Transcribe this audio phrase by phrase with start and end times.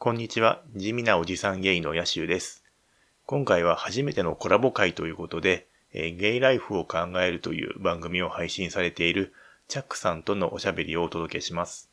[0.00, 0.62] こんにちは。
[0.76, 2.62] 地味なおじさんゲイのヤシュです。
[3.26, 9.34] 今回は初めてのコラボ会ということで、え、ゲイライフを考えるという番組を配信されている
[9.66, 11.90] チャックさんとのおしゃべりをお届けします。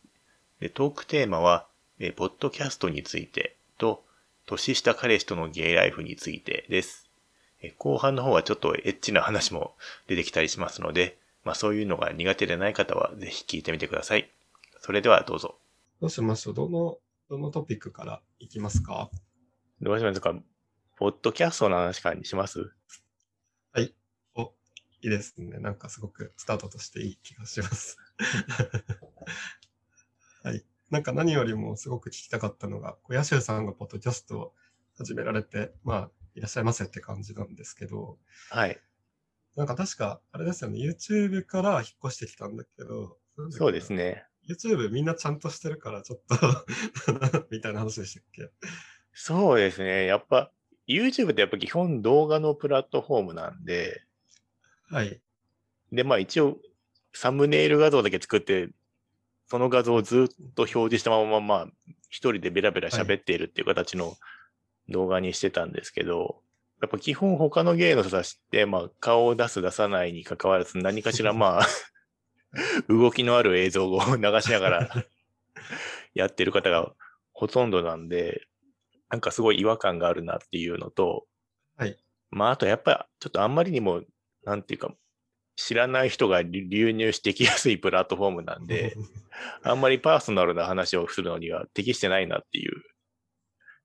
[0.59, 1.65] でトークテーマは、
[1.97, 4.03] えー、ポッドキャストについてと、
[4.45, 7.09] 年下彼氏とのゲイライフについてです。
[7.63, 9.73] え、後半の方はちょっとエッチな話も
[10.05, 14.29] 出てきたりしますので、まあそういうのが苦手でない方はぜひ聞いてみてください。
[14.79, 15.55] それではどうぞ。
[16.01, 19.09] どうしましどのどのトピックからいきますか？
[19.81, 20.35] どうしますか？
[20.95, 22.71] ポッドキャストの話からにします？
[23.73, 23.95] はい。
[24.35, 24.53] お、
[25.01, 25.57] いいですね。
[25.57, 27.97] なんかすごくスタートとしていい気がします
[30.43, 30.63] はい。
[30.91, 34.53] なんか何よりもすごく聞きたかったのが、ヤシューさんがポッドキャストを
[34.95, 38.19] 始められて、まあ、いらっしゃいませって感じなんですけど、
[38.51, 38.79] はい。
[39.55, 43.17] なんか確か、あれですよね、YouTube から引っ越してきたんだけど、
[43.49, 44.27] そうですね。
[44.47, 48.49] YouTube みんなちゃんとしてるから、ちょっと みたいな話でしたっけ？
[49.13, 50.05] そうですね。
[50.05, 50.51] やっぱ、
[50.87, 54.03] YouTube ってやっぱ基本動画のプラットフォームなんで、
[54.89, 55.19] はい。
[55.91, 56.57] で、まあ一応、
[57.13, 58.69] サムネイル画像だけ作って、
[59.47, 61.67] その画像をずっと表示したまま、まあ、
[62.09, 64.15] 一人でベラベラ喋っているっていう形の
[64.89, 66.29] 動画にしてたんですけど、はい、
[66.81, 71.67] やっぱ基本他の芸の人たちって、まあ、顔を出す出さないに関わらず何かしらまあ
[72.89, 75.05] 動きのある映像を 流しながら
[76.13, 76.93] やってる方が
[77.33, 78.47] ほとんどなんで、
[79.09, 81.27] なんかすごい違和感があるなっていうのと、
[81.77, 81.97] はい。
[82.31, 84.03] まあ、あとやっぱちょっとあんまりにも、
[84.43, 84.95] なんていうか、
[85.55, 88.95] 知らない人が流入してきやすいプラットフォームなんで、
[89.63, 92.83] あんまりパーソナルな話をするのには適してないなっていう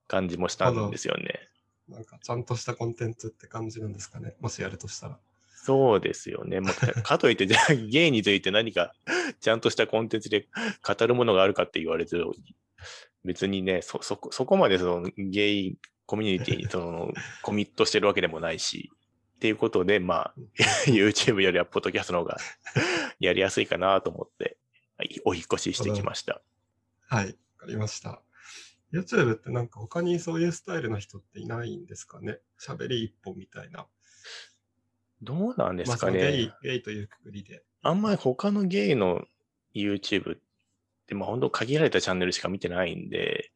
[0.08, 1.48] 感じもしたんですよね。
[1.88, 4.34] なんかちゃんとしたコンテンツって感じなんですかね。
[4.40, 5.18] もしやるとしたら。
[5.62, 6.60] そうですよね。
[7.04, 8.94] かといって、じゃあ、ゲイについて何か
[9.40, 10.48] ちゃんとしたコンテンツで
[10.82, 12.26] 語るものがあるかって言われてる
[13.24, 18.90] 別にね、そ、そこ、そこまでそのゲイコミュニティに そのコミットしてるわけでもないし、
[19.36, 20.34] っていうことで、まあ、
[20.86, 22.38] YouTube よりはポッドキャストの方が
[23.18, 24.56] やりやすいかなと思って、
[25.24, 26.42] お引越ししてきました。
[27.08, 28.22] はい、わかりました。
[28.92, 32.38] YouTube ってなんか他にそういうスタイルの人っていないんですかね？
[32.60, 33.86] 喋り一本みたいな。
[35.22, 36.18] どうなんですかね。
[36.18, 37.62] まあ、ゲイ、ゲイというくくりで。
[37.82, 39.24] あんまり他のゲイの
[39.74, 40.40] YouTube っ
[41.06, 43.50] て、まあ本当限られたチャンネルしか見てないんで、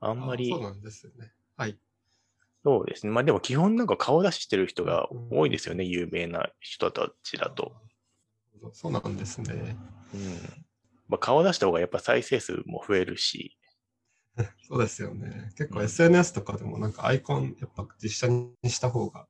[0.00, 0.48] あんまり。
[0.48, 1.32] そうなんですよね。
[1.56, 1.78] はい。
[2.64, 3.12] そうですね。
[3.12, 5.84] まあでも基本なんか顔出ししてる人が多いですよね。
[5.84, 7.72] うん、有名な人たちだと。
[8.72, 9.76] そうなんですね。
[10.14, 10.20] うん。
[11.08, 13.56] まあ顔出した方がやっぱ再生数も増えるし。
[14.68, 15.50] そうですよね。
[15.56, 19.26] 結構 SNS とかでもなんかアイコンやっぱ実写にした方が、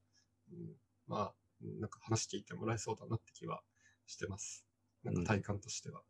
[0.53, 3.63] うん、まあなんか話聞いてもらえそうだなって気は
[4.07, 4.65] してます。
[5.05, 6.01] なんか体感としては。
[6.01, 6.05] うん、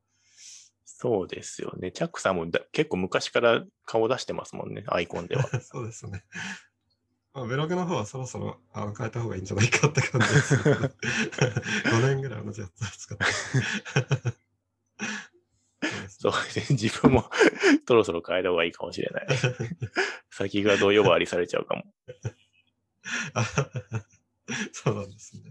[0.85, 1.93] そうですよね。
[1.93, 5.45] チャックさんも結構昔から顔出してますもんね、アイコンでは。
[5.61, 6.25] そうですね。
[7.33, 10.57] まあ、ブログの方はそろそろあの変えた方がいいんじゃないかって感じです、
[11.89, 13.25] 5年ぐらい同じやつを使って。
[16.09, 16.67] そうですね。
[16.71, 17.31] 自分も
[17.87, 19.27] そろそろ変えた方がいいかもしれない。
[20.31, 21.85] 先がどう呼ばわりされちゃうかも。
[24.73, 25.43] そうなんですね。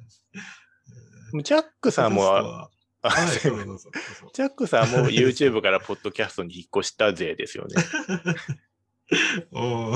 [1.43, 2.69] チャックさんも、は
[3.01, 3.05] い、
[3.39, 7.75] チャックさんも YouTube からポッドキャストに引っ越した勢ですよね。
[9.51, 9.93] お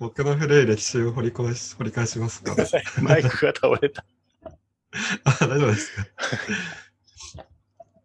[0.00, 2.54] 僕の古い歴史を掘り返し掘り返しますか。
[3.02, 4.04] マイクが倒れた。
[5.24, 6.06] あ、大丈夫ですか？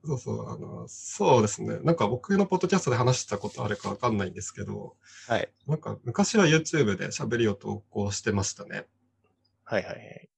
[0.07, 1.79] そうそう、あの、そうですね。
[1.81, 4.95] なんか僕のポッドキャストで話したことあるかわかんないんですけど、
[5.27, 5.49] はい。
[5.65, 8.85] なんか昔は YouTube で喋りを投稿してましたね。
[9.65, 10.29] はいはいはい。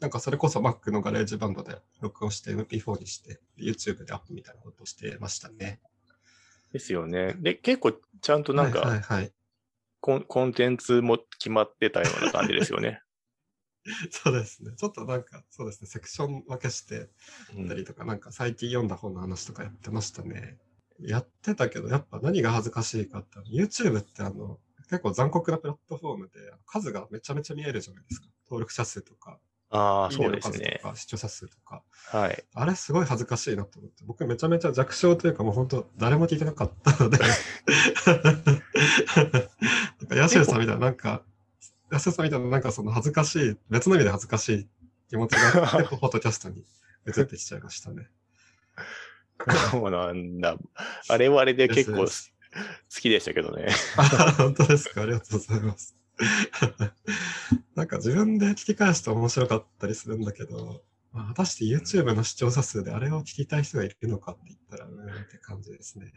[0.00, 5.80] なんかそれこそ Mac の GarageBand で録音して MP4 にして YouTube でアップみたいなことをしてましたね。
[6.72, 7.34] ですよね。
[7.38, 9.32] で、結構ちゃんとなんか、はいはい
[10.00, 13.02] コンコンテンツも決まってたような感じですよね。
[14.10, 14.72] そうですね。
[14.76, 17.08] ちょっとなんか、そうですね、セクション分けして
[17.66, 20.58] たりとか、うん、なんか最近読んだ本の話とかやってましたね。
[21.00, 26.34] やってたけど、やっぱ何が恥ずかしいかって、YouTube ってあの、結構残酷なプラットフォームで、
[26.66, 28.28] 数がめちゃめちゃ見えるじゃないですか。
[28.46, 29.38] 登録者数とか。
[29.70, 30.80] ああ、そうですね。
[30.94, 31.82] 視聴者数とか。
[32.06, 32.44] はい。
[32.54, 37.28] あれすごい恥ずかしいなと思って、僕めちゃめちゃ弱小というかもう本当誰も聞いてなかったのでなん
[40.08, 41.22] かヤシュさんみたいな、 なんか、
[41.92, 44.68] ヤシュさんみたいな、なんかその恥ずかしい、別の意味で恥ずかしい
[45.10, 46.64] 気持ちがあって、フォトキャストに
[47.06, 48.08] 移ってきちゃいましたね。
[49.70, 50.56] そうなんだ。
[51.08, 52.06] あれはあれで結構
[52.94, 53.68] 好きでしたけどね。
[54.36, 55.96] 本当ですかありがとうございます。
[57.74, 60.82] なんか自分で聞き返すと面白かったりするんだけど、
[61.12, 66.12] まあ、果たして YouTube の視聴者数であれを聞きたい人がいるのかって言ったら、うんって感じですね。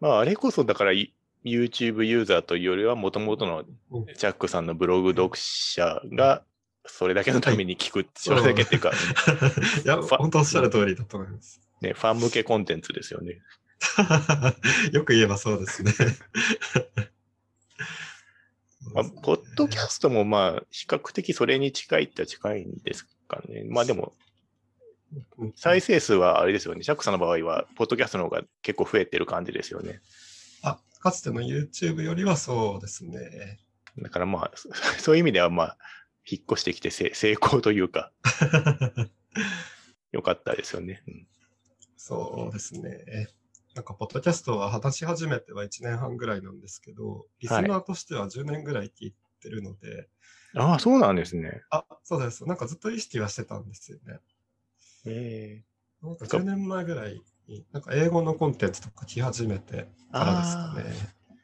[0.00, 6.44] まあ、あれこそだから、YouTube ユーザーというよりは、もともとのうんチャックさんのブログ読者が、
[6.84, 8.92] それだけのために聞く、それだけっていうか、
[9.84, 11.60] いや、本当おっしゃる通りだと思います。
[11.80, 13.40] ね、ファン向けコンテンツですよね。
[14.92, 15.92] よく言えばそうですね。
[18.94, 23.64] まあ、ポッドキャストもまあ、比較的それに近いって近いんですかね。
[23.64, 24.14] まあでも、
[25.38, 26.82] うん再生数はあれですよね。
[26.82, 30.00] チャックさんの場合は、ポッドキャストの方が結構増えてる感じですよね。
[30.62, 33.60] あ、かつての YouTube よりはそうですね。
[33.98, 34.68] だからまあ、そ
[34.98, 35.78] そういう意味ではまあ、
[36.28, 38.12] 引っ越してきてせ成功というか、
[40.10, 41.02] 良かったですよね。
[41.06, 41.26] うん
[41.96, 43.26] そうですね。
[43.76, 50.08] なんか、ポッドキャストは話し始めては1年半ぐらいなんですけど、リスナーとしては10年ぐらい聞いてるので、
[50.56, 51.60] ああ、そうなんですね。
[51.70, 52.46] あ、そうです。
[52.46, 54.18] なんかずっと意識はしてたんですよね。
[55.04, 60.84] ええなんか10年前ぐらいに、なんか英語のコンテンツとか聞き始めてからですかね。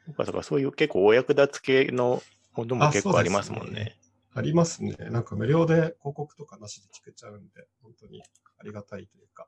[0.06, 2.22] そうかそうか、そういう結構お役立つ系の
[2.56, 3.94] ものもあ結構ありますもんね。
[4.34, 4.96] ありますね。
[5.10, 8.22] なんか無料で広告とかなしで聞けちゃうんで、本当に
[8.58, 9.46] ありがたいというか。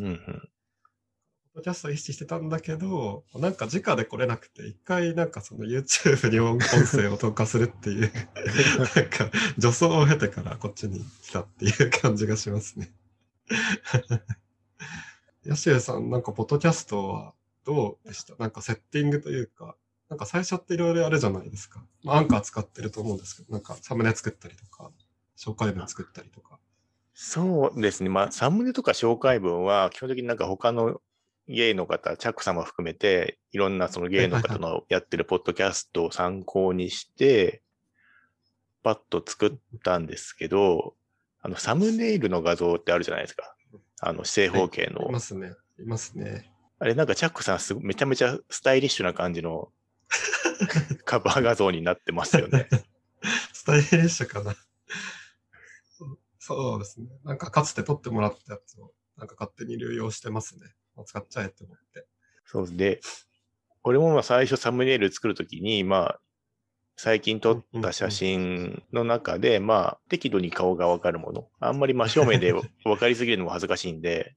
[0.00, 0.48] うんうん。
[1.62, 8.12] キャストを意識してたんだけど、なんか直で来れなくて、一回なんかその YouTube に音声を投下するっていう、
[8.78, 12.92] なんか助走を経てからこっちに来たっていう感じがしますね。
[15.44, 18.34] ヤシエさん、なんかポッドキャストはどうでした？
[18.36, 19.76] なんかセッティングというか、
[20.08, 21.84] なんか最初っていろいろやるじゃないですか。
[22.02, 24.90] まあ、アンカー使ってると思うんですけど、なんかサムネ作ったりとか、
[25.36, 26.58] 紹介文作ったりとか。
[27.14, 28.08] そうですね。
[28.10, 31.00] まあ、サムネとか紹介文は、基本的になんか他の
[31.48, 37.62] ゲイの方、チャック様含めて、いろんなそのゲイの方のやってるポッドキャストを参考にして、
[38.82, 40.94] パッと作ったんですけど、
[41.40, 43.54] あの、サムネイルの画像ってあるじゃないですか。
[44.00, 45.08] あの、正方形の。
[45.08, 45.52] いますね。
[45.78, 46.50] いますね。
[46.78, 49.72] あれなんかチャックさんすごめちゃめちゃスタイリッシュな感じの
[51.04, 52.68] カバー画像になってますよね。
[53.52, 54.54] スタイリッシュかな。
[56.38, 57.08] そうですね。
[57.24, 60.74] なんかかつて撮ってもらったやつを、なんか勝手に流用してますね。
[61.04, 62.06] 使っちゃえって思って。
[62.44, 63.00] そうで、
[63.82, 66.20] 俺もまあ最初サムネイル作るときに、まあ、
[66.96, 71.48] 最近撮った写真の中で、まあ、適度に顔がわかるもの。
[71.60, 72.52] あんまり真正面で
[72.84, 74.34] わかりすぎるのも恥ずかしいんで、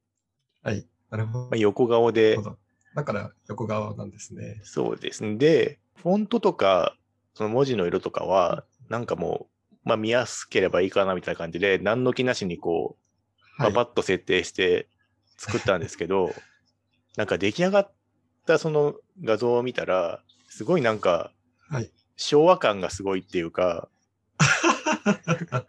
[0.61, 0.85] はい。
[1.09, 2.57] なるほまあ、横顔でど。、
[2.95, 4.59] だから横側なんですね。
[4.63, 5.38] そうですね。
[5.38, 6.97] で、フォントとか、
[7.33, 12.97] その文字の色とかは、なんかもう、まあ見やすければいいかなみたいな感じで、何の気なしにこ
[13.57, 13.73] う、はい。
[13.73, 14.88] パパッと設定して
[15.39, 16.33] 作ったんですけど、
[17.18, 17.91] なんか出来上がっ
[18.45, 21.31] たその画像を見たら、すごいなんか
[21.69, 21.91] はい。
[22.18, 23.88] 昭和感がすごいっていうか、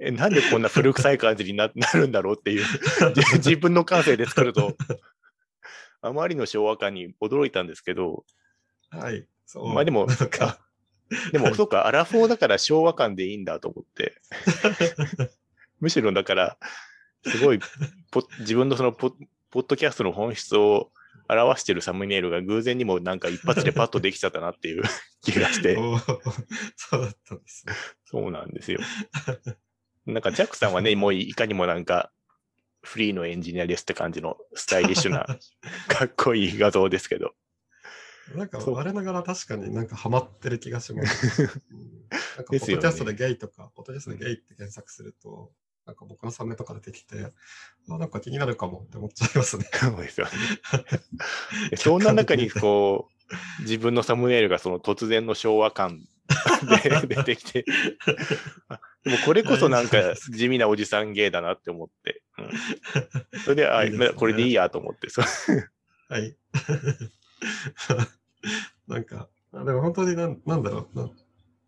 [0.00, 2.64] えなんでこんな古臭い感じにな なるんだろうっていう、
[3.14, 4.76] じ自分の感性で作ると、
[6.00, 8.24] あまりの昭和感に驚いたんですけど、
[8.90, 9.26] はい。
[9.44, 9.72] そう。
[9.72, 10.06] まあでも
[11.32, 14.20] でも、はいそうか、アラフォーだから昭和感でいいんだと思って、
[15.80, 16.58] むしろだから、
[17.24, 17.66] すごいポ、
[18.40, 19.12] 自分のそのポ、
[19.50, 20.90] ポッドキャストの本質を
[21.28, 24.82] 表してるサムネイルが偶然にもなんか一発でパッとできちゃったなっていう
[25.22, 25.76] 気がして、
[26.76, 27.72] そうだったんですね。
[28.04, 28.80] そうなんですよ。
[30.06, 32.10] なんか、ジャックさんはね、もういかにもなんか、
[32.82, 35.26] フリーのエンジニアですって感じのスタイリッシュな、
[35.88, 37.34] かっこいい画像ですけど。
[38.34, 41.42] なんか我ながら確かになんかハマってる気がします。
[41.42, 41.48] うん
[42.38, 45.52] なんかポッドキャストでゲイとか、ポッドキャストでゲイって検索すると、
[45.88, 47.32] なんか僕のサムネとか出てきて、
[47.88, 49.64] あなんか気になるかもって思っちゃいますね。
[49.72, 50.32] そうですよね。
[51.70, 53.08] でそんな中にこ
[53.58, 56.06] う、自分のサムネイルがその突然の昭和感
[57.08, 57.64] で 出てきて、
[59.06, 62.50] もこれこそなんか地味なおじさん芸だなって思って、うん
[63.40, 65.08] それで、あいいですねこれでいいやと思って、
[66.10, 66.36] はい。
[68.86, 71.10] なんか、あでも本当になんなんだろうな。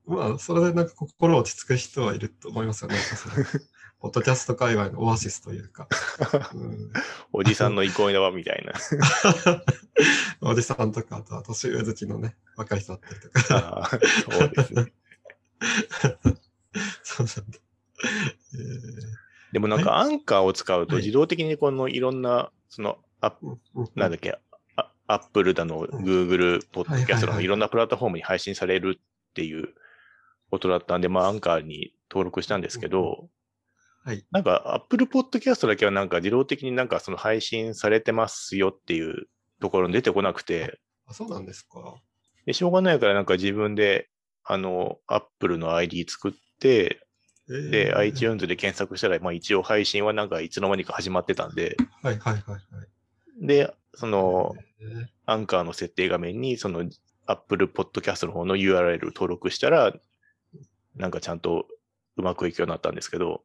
[0.05, 2.99] まあ、それでなんか心落ち着く人はいると思いますよね。
[4.01, 5.87] ポッドキャスト界隈のオアシスというか。
[6.55, 6.93] うん、
[7.33, 8.73] おじさんの憩いの場みたいな。
[10.41, 13.91] おじさんとか、あとは年上好きのね、若い人だったりとか。
[14.31, 14.93] そうですね。
[17.03, 17.59] そうなんだ。
[18.55, 19.21] えー
[19.53, 24.39] でもなんかアンカーを使うとはい自動的にこのいろんな、その、あうんうんなんだっけ、
[24.77, 29.75] あアップルだの、うん Google、ポッドキャストだの、はいはいはいいろんなプラットフォームに配信されるっていう
[30.51, 33.29] ことだったんで、まあアンカーに登録したんですけど、
[34.05, 34.25] はい。
[34.31, 39.27] なんか Apple Podcast だけはなんか自動的になんかその配信されてますよっていう
[39.61, 41.97] ところに出てこなくて、あ、そうなんですか？
[42.47, 44.09] でしょうがないからなんか自分で、
[44.45, 47.01] あの、Apple の ID 作って、
[47.49, 53.47] えーで、iTunes で検索したら、まあ一応配信はなんかいつの間にか始まってたんで、はいはいはいはい。
[53.47, 56.85] で、その、えーアンカーの設定画面に、その
[57.27, 59.93] Apple Podcast の方の URL 登録したら、
[60.97, 61.67] なんかちゃんと
[62.17, 63.45] うまくいくようになったんですけど、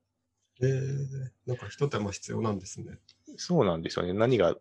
[0.61, 1.07] えー、
[1.47, 2.97] なんか一手間必要なんですね。
[3.37, 4.13] そうなんですよね。
[4.13, 4.55] 何が、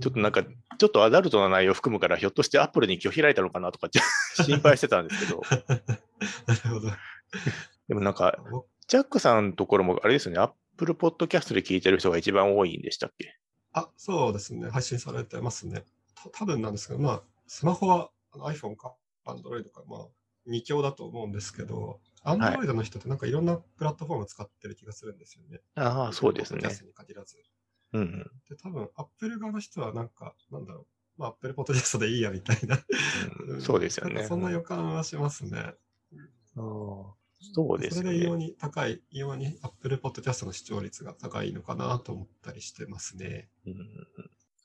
[0.00, 3.88] ちょっとなんか、ちょっとアダルトな内容を含むから、ひょっとして Apple に拒否られたのかなとか
[4.44, 5.42] 心配してたんですけど、
[6.46, 6.90] なるほど。
[7.88, 13.36] でもなんか、僕ジャックさんのところもあれですよね、Apple Podcast で聞いてる人が一番多いんでしたっけ？
[13.72, 14.68] あ、そうですね。
[14.70, 15.84] 配信されてますね。
[16.14, 20.06] た多分なんですけど、まあ、スマホは iPhone か Android か、まあ、
[20.48, 25.60] 2強だと思うんですけど、Android の人ってなんかいろんなプラットフォーム使ってる気がするんですよね。
[25.76, 26.60] ああ、そうですね。
[26.60, 27.36] に限らず。
[27.92, 28.30] うんうん。
[28.48, 30.86] で、多分 Apple 側の人はなんか、なんだろう。
[31.20, 32.78] まあ、Apple Podcast でいいやみたいな。
[33.48, 34.14] うんそうですよね。
[34.14, 35.58] なんかそんな予感はしますね。
[35.58, 35.72] あ
[36.56, 38.46] あそうですよそれで異様ね。
[38.46, 43.48] に高い、異様に Apple Podcast の視聴率が高いのかなと思ったりしてますね。
[43.66, 43.88] うんうん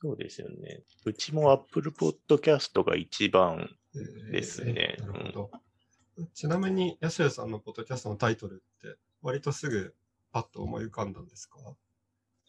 [0.02, 0.82] そうですよね。
[1.04, 5.50] うちも Apple Podcast が一番、えーですねなるほど。
[6.34, 9.94] ちなみに、ヤシュウさんのポッドキャストのタイトルって、割とすぐ
[10.32, 11.58] パッと思い浮かんだんですか？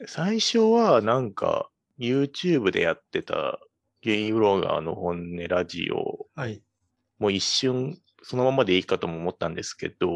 [0.07, 3.59] 最初はなんか YouTube でやってた
[4.01, 6.61] ゲイブロガーの本音ラジオはい。
[7.19, 10.07] もう一瞬そのままでいいかとも思ったんですけど、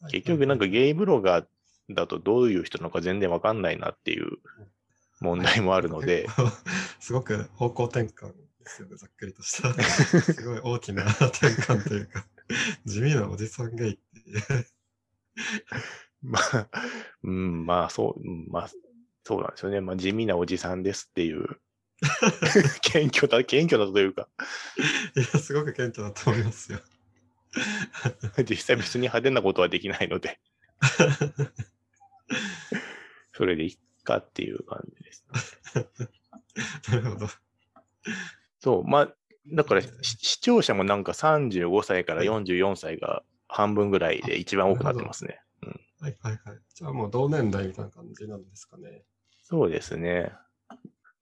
[0.00, 0.12] はい。
[0.12, 1.46] 結局なんかゲイブロガー
[1.90, 4.38] だとどういう人なのか全然わかんないなっていう
[5.20, 6.26] 問題もあるので、
[7.00, 9.72] すごく方向転換ですよね、ざっくりとした。
[10.20, 12.26] すごい大きな転換というか、
[12.84, 14.66] 地味なおじさんゲイっていう。
[16.22, 16.68] まあ、
[17.22, 18.70] うん、まあそう、うんまあ
[19.24, 19.80] そうなんですよね。
[19.80, 21.60] まあ地味なおじさんですっていう、
[22.82, 24.28] 謙虚だ、謙虚だというか、
[25.16, 26.80] いや、すごく謙虚だと思いますよ。
[28.48, 30.38] 実際別に派手なことはできないので、
[33.32, 35.26] それでいっかっていう感じです。
[36.90, 37.28] なるほど。
[38.60, 39.14] そう、まあ、
[39.52, 45.40] だから視聴者もなんか35歳から44歳が半分ぐらいで一番多くなってますね。
[46.00, 46.58] はいはいはい。
[46.74, 49.04] じゃあもう同年代みたいな感じなんですかね。
[49.42, 50.32] そうですね。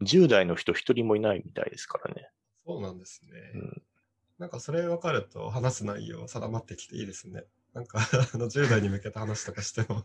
[0.02, 2.30] 10代の人一人もいないみたいですからね。
[2.66, 3.30] そうなんですね。
[3.54, 3.82] うん
[4.38, 7.44] なんかそれ分かると話す内容定まってきていいですね。
[7.72, 7.98] なんか
[8.34, 10.04] あの10代に向けた話とかしても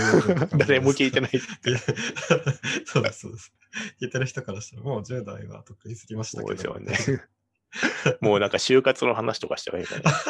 [0.58, 1.30] 誰も聞いてない。
[2.84, 3.52] そうですそうです。
[4.00, 6.78] 聞いてる人からしたらもう10代はとっくに過ぎましたそうけど。
[6.78, 7.24] ですよね。
[8.20, 10.12] もうなんか就活の話とかした方がいいかな。
[10.12, 10.24] 確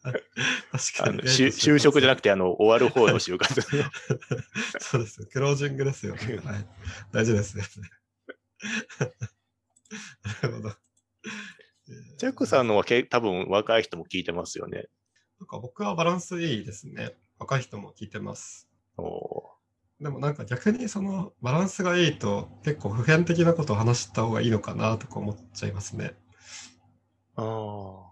[0.00, 1.10] かに。
[1.10, 3.60] あの就就職じゃなくて、あの、終わる方の就活。
[4.80, 5.26] そうですよ。
[5.32, 6.36] クロージングですよね。
[6.44, 6.66] はい。
[7.12, 7.68] 大事ですよね。
[10.42, 10.74] なるほど。
[12.18, 14.88] ジャックさんのはけ多分若い人も聞いてますよね。
[15.40, 17.16] なんか僕はバランスいいですね。
[17.38, 18.68] 若い人も聞いてます。
[18.98, 19.48] お
[20.00, 26.14] でもなんか逆にそのバランスがいいと結構普遍的なことを話した方がいいのかなとか思っちゃいますね。
[27.36, 28.08] あ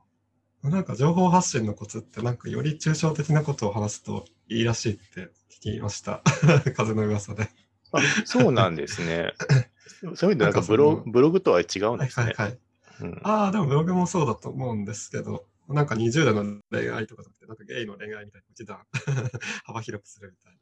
[0.62, 6.22] なんか情報発信のコツってなんかより抽象的なことを話すといいらしいって聞きました。
[6.76, 7.48] 風の噂で。
[7.92, 7.98] あ。
[7.98, 9.34] あ、そうなんですね。
[10.14, 12.26] そういう意味でなんかブロのブログとは違うんはいですね。
[12.26, 12.60] はいはい。
[13.00, 18.86] うんああ、でもブログもそうだと思うんですけど、なんか20代の恋愛とかじゃなくて、なんかゲイの恋愛みたいな一段
[19.64, 20.52] 幅広くするみたい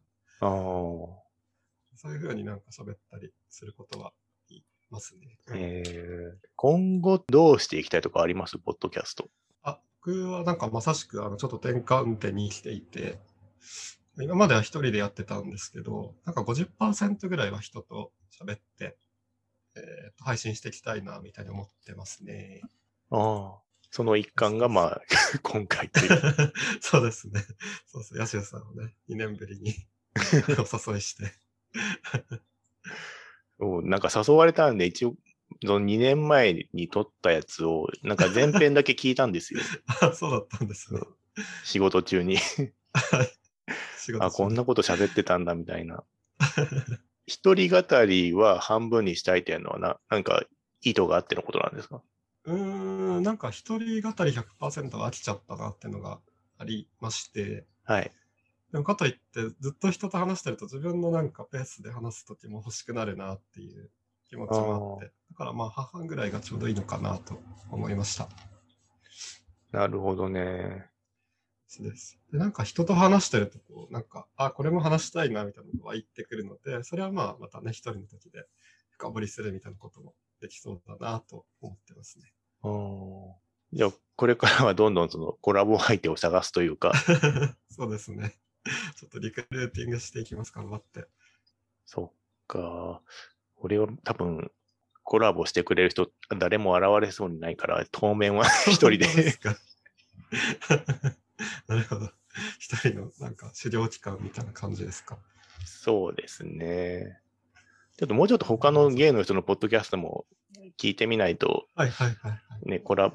[0.41, 0.49] な。
[0.49, 1.25] ああ。
[1.97, 4.13] そういうふうになんか喋ったりすることは
[4.95, 5.39] ますね。
[5.55, 8.59] えー今後どうしていきたいとかあります？
[8.59, 9.29] ポッドキャスト。
[9.63, 13.19] あ、僕はなんかまさしくあのちょっと転換点に来ていて、
[14.21, 18.97] 今までは一人でやってたんですけど、なんか50%ぐらいは人と喋って、
[19.77, 22.63] えーと配信していきたいな、みたいに思ってますね。
[23.11, 23.61] ああ。
[23.91, 25.01] その一環が、まあ、
[25.43, 26.53] 今回という。
[26.81, 27.41] そうですね。
[27.87, 29.75] そうそう、ヤシュさんをね、2年ぶりに
[30.59, 31.33] お誘いして。
[33.61, 35.15] なんか誘われたんで、一応、
[35.65, 39.61] その2年前に撮ったやつを、なんか前編だけ聞いたんですよ。
[40.01, 41.01] あ、 そうだったんですね。
[41.65, 42.37] 仕事中に。
[43.99, 44.57] 仕事あ、こんな。
[44.57, 46.05] なこと喋ってたんだ、みたいな。
[47.27, 50.45] 一人語りは半分にしたいっていうのはな、なんか
[50.83, 52.03] 意図があってのことなんですか？
[52.45, 56.21] うーん、なんか一人語り100%は飽きちゃったなっていうのが
[56.59, 58.13] ありまして、はい。
[58.75, 59.21] でもかといって
[59.61, 63.89] ずっと人と話してると自分のなんかペースで話すときも欲しくなるなっていう
[64.29, 67.41] 気持ちもあって、だからまあ半々ぐらいがちょうどいいのかなと
[67.71, 68.29] 思いました。
[69.71, 70.87] なるほどね。
[71.69, 72.19] そうです。
[72.33, 78.45] で、なんか人と話してるとこう、なんか、あ、これも話したいなみたいなのが湧いてくるので、それはまあまたね、一人の時で
[78.91, 82.33] 深掘りするみたいなこともできそうだなと思ってますね。
[83.73, 86.93] じゃあ、これからはどんどんそのコラボ相手を探すというか、
[87.71, 88.37] そうですね。
[88.97, 91.07] ちょっとリクルーティングしていきます、頑張って。
[91.87, 92.17] そっ
[92.47, 93.03] か。
[93.57, 94.51] 俺は多分、
[95.03, 99.07] コラボしてくれる人、誰も現れそうにないから、当面は一人で。
[101.69, 102.11] なるほど。
[102.59, 105.19] 一人のなんか狩猟期間みたいな感じですか？
[105.65, 107.21] そうですね。
[107.97, 110.27] ちょっともうちょっと他のゲイの人のポッドキャストも
[110.79, 112.69] 聞いてみないと、はいはいはいはい。
[112.69, 113.13] ね、コラ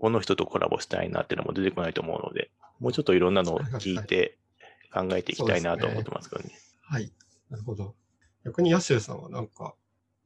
[0.00, 4.38] この人とコラボしたいなっていうのも出てこないと思うので、もうちょっといろんなのを聞いて
[4.92, 6.50] 考えていきたいなと思ってますけどね。
[6.82, 7.12] はい。
[7.50, 7.94] なるほど。
[8.44, 9.74] 逆にヤシさんはなんか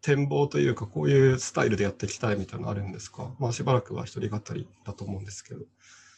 [0.01, 3.35] 展望というかこういうスタイルでやっていきたいみたいなのあるんですか？
[3.39, 5.61] まあしばらくは一人語りだと思うんですけど。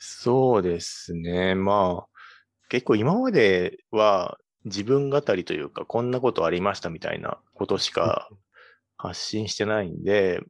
[0.01, 1.55] そうですね。
[1.55, 8.29] まあ、結構今までは自分語りというか、こんなことありましたみたいなことしか
[8.99, 10.41] 発信してないんで、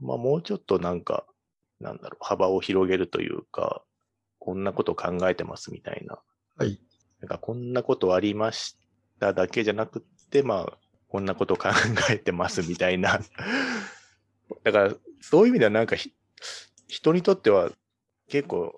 [0.00, 1.26] まあもうちょっとなんか、
[1.80, 3.82] なんだろう、幅を広げるというか、
[4.38, 6.18] こんなこと考えてますみたいな。
[6.56, 6.78] はい。
[7.22, 8.76] なんかこんなことありまし
[9.20, 11.68] ただけじゃなくって、まあ、こんなこと考
[12.10, 13.20] えてますみたいな。
[14.64, 16.12] だから、そういう意味ではなんかひ、
[16.88, 17.70] 人にとっては
[18.28, 18.74] 結構、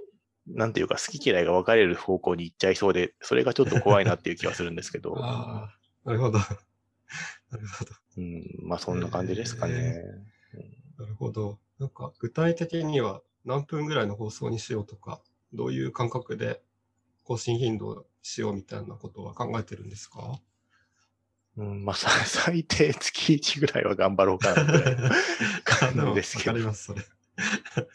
[0.47, 6.39] なんていうか好き嫌いが分かれる方向に行っちゃいそうで、それがちょっと怖いなっていう気はするんですけど、 ああ、なるほど。
[7.51, 7.93] なるほど。
[8.19, 10.05] うん、まあそんな感じですかね。
[10.99, 11.59] なるほど。
[11.79, 15.23] なんか具体的には何分ぐらいの放送にしようとか、
[15.55, 16.61] どういう感覚で
[17.25, 20.41] 更新頻度をしようみたいなことは考えてるんですか？
[21.57, 25.09] うん、まあさ 最低月1ぐらいは頑張ろうかなぐらいの
[25.65, 27.03] 感じですけどわかります、それ。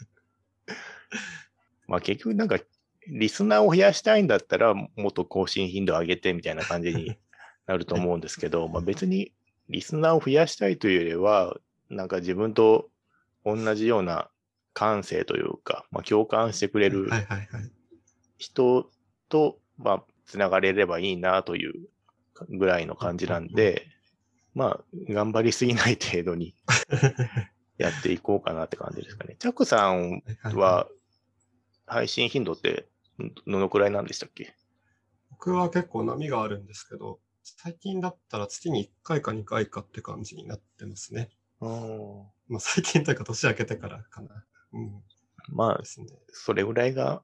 [1.88, 2.59] まあ結局なんか、
[3.07, 7.17] リスナーを増やしたいんだったら、もっと更新頻度上げてみたいな感じに
[7.65, 9.33] なると思うんですけど、まあ別に
[9.69, 11.57] リスナーを増やしたいというよりは、
[11.89, 12.89] なんか自分と
[13.43, 14.29] 同じような
[14.74, 17.09] 感性というか、まあ共感してくれる。
[18.38, 18.89] 人
[19.29, 21.89] と、まあ、つながれればいいなという
[22.50, 23.88] ぐらいの感じなんで、
[24.53, 26.55] まあ、頑張りすぎない程度に
[27.77, 29.36] やっていこうかなって感じですかね。
[29.39, 30.21] チャックさん
[30.55, 30.89] は、
[31.86, 32.88] 配信頻度って
[33.48, 34.53] どのくらいなんでしたっけ？
[35.32, 41.30] 僕は結構波があるんですけど、最近だったら月に1回か2回かって感じになってますね。
[41.60, 44.45] まあ最近というか年明けてからかな。
[44.73, 45.03] うん。
[45.47, 46.08] まあで、すね。
[46.32, 47.23] それぐらいが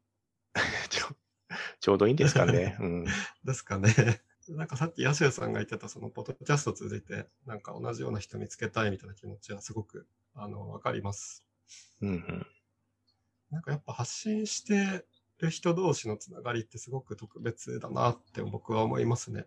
[0.90, 1.08] ちょ
[1.80, 2.78] ちょうどいいんですかね。
[2.82, 3.06] うん。
[3.44, 4.22] ですかね。
[4.50, 11.44] なんかさっきヤシューさんが言ってたそのポッドキャスト通じて、なんか同じような人見つけたいみたいな気持ちはすごく、あの、わかります。
[12.02, 12.48] うんうん。
[13.50, 15.06] なんかやっぱ発信して
[15.40, 19.46] る人同士のつながりってすごく特別だなって僕は思いますね。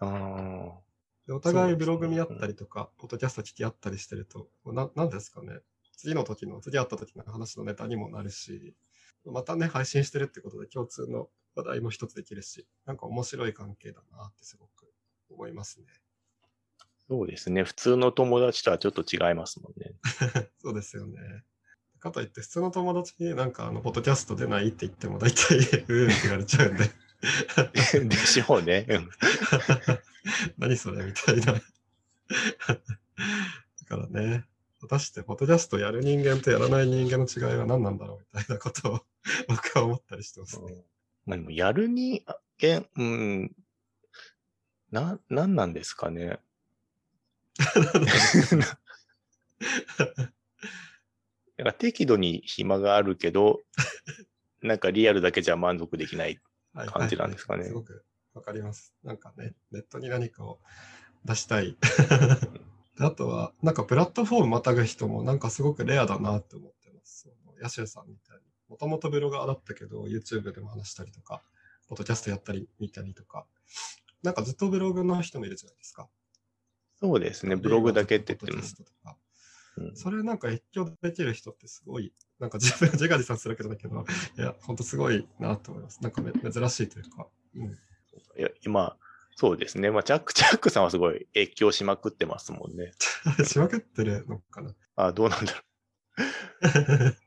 [0.00, 0.80] あ
[1.26, 5.60] でお互いブログ見合ったりとか、ポッドキャスト聞き合ったりしてると、ななんですかね。
[5.96, 8.74] 次の時の、次会った時の話のネタにもなるし、
[9.26, 14.92] またね、配信してるってことで共通の話題も一つできるし、なんか面白い関係だなってすごく
[15.30, 15.86] 思いますね。
[17.08, 17.64] そうですね。
[17.64, 19.94] 普通の友達とはちょっと違いますもんね。
[20.58, 21.44] そうですよね。
[22.04, 26.84] かといって、普通の友達になんかあの、ポッドキャスト出ないって言っても大体、うーんって言われちゃうんで、
[28.08, 28.86] でしょうね。
[28.88, 29.08] うん
[30.58, 31.52] 何それみたいな。
[31.52, 31.60] だ
[33.86, 34.44] からね、
[34.80, 39.00] 果たして、ポッドキャストやる人間とやらない人間の違いは何なんだろうみたいなことを
[39.48, 40.84] 僕は思ったりしてますね。
[41.26, 43.56] まあ、でもやるに、あけん、うん、
[44.90, 46.38] な、なんなんですかね。
[51.56, 53.62] なんか適度に暇があるけど、
[54.60, 56.40] なんかリアルだけじゃ満足できない。
[56.74, 58.92] はい感じなんですかねはいすごくわかります。
[59.04, 60.58] なんかね、ネットに何かを
[61.24, 61.76] 出したい。
[62.98, 67.22] であとは、なんかプラットフォームまたぐ人もなんかすごくレアだなって思ってます。
[67.22, 68.33] そのヤシューさんみた。
[68.68, 71.42] もともとブロガーだったけど、YouTube でも話したりとか、
[71.88, 73.46] ポッドキャストやったり見たりとか。
[74.22, 76.08] なんかずっとブログの人もいるじゃないですか。
[77.00, 77.56] そうですね。
[77.56, 78.58] ブログだけって言っても
[79.76, 84.04] うんそれなんか影響できる人ってすごい、なんか自分自画自賛するわけだけど、
[84.38, 86.00] いや、ほんとすごいなと思います。
[86.00, 87.26] なんかめ珍しいというか。
[87.56, 87.72] うん、い
[88.38, 88.96] や今、
[89.36, 89.90] そうですね。
[89.90, 92.92] まあ、チャック、チャックさんはすごい影響しまくってますもんね。
[93.44, 94.74] しまくってるのかな。
[94.96, 95.60] あどうなんだろ
[97.10, 97.16] う。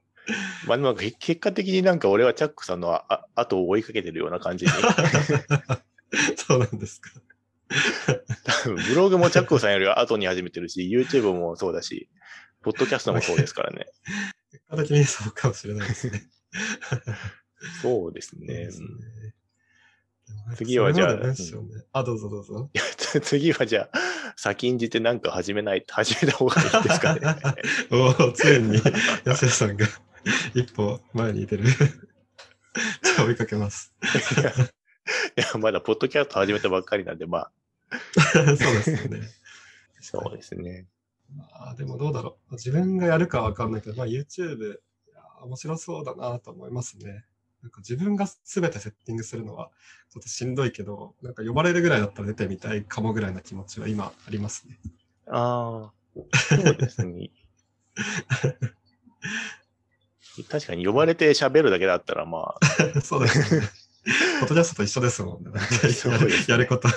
[0.67, 4.71] まあ、でも結果的になんか俺はチャックさんのああ後を追いかけてるような感じに。
[6.37, 7.11] そうなんですか。
[8.43, 12.09] 多分ブログもチャックさんよりは後に始めてるし、YouTube もそうだし、
[12.61, 13.87] ポッドキャストもそうですからね。
[14.51, 16.23] 結果的にそうかもしれないですね。
[17.81, 18.69] そうですね。
[20.55, 21.33] 次はじゃあね
[21.93, 22.69] あ、どうぞどうぞ。
[22.73, 22.83] いや
[23.21, 23.99] 次はじゃあ、
[24.35, 27.21] 先んじてなんか始めない、始めた方がいいですかね。
[27.91, 28.81] おお、ついに、
[29.25, 29.87] 安谷さんが
[30.53, 31.65] 一歩前に出る。
[31.69, 33.93] じゃあ追いかけます。
[34.37, 37.51] いや、 いやまだポッドキャスト始めたばっかりなんで、まあ、
[38.33, 39.21] そうですよね。
[40.01, 40.87] そうですね。
[41.35, 42.53] まあ、でもどうだろう。
[42.53, 44.77] 自分がやるかわかんないけど、まあ YouTube、い
[45.13, 47.25] や面白そうだなと思いますね。
[47.61, 49.71] なんか自分が全てセッティングするのは
[50.09, 54.79] ちょっとしんどいけど、なんか呼ばれるぐらいだったら出てみたいかもぐらいな気持ちは今ありますね。
[55.27, 57.31] ああ、そうですね。
[60.43, 62.55] 確かに呼ばれて喋るだけだったらま
[62.95, 63.01] あ。
[63.01, 63.69] そうですね。
[64.39, 65.51] ポッドキャストと一緒ですもんね。
[66.05, 66.87] やるやること。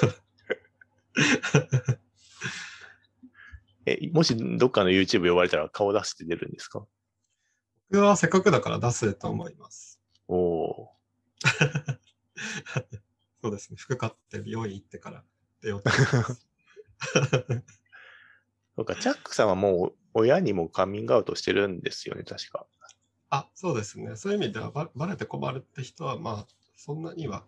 [3.87, 6.87] え、もしどっかの YouTube 呼ばれたら顔出して出るんですか？
[7.91, 10.01] 僕はせっかくだから出すと思います。
[10.29, 10.89] おお
[13.43, 13.77] そうですね。
[13.79, 15.25] 服買って美容院行ってから
[15.63, 16.47] 出ようと思います。
[18.77, 22.67] そうか、チャックさんはもう親にもカミングアウトしてるんですよね、確か。
[23.31, 24.17] あ、そうですね。
[24.17, 27.45] そういう意味ではババレて困るって人は、まあ、そんなには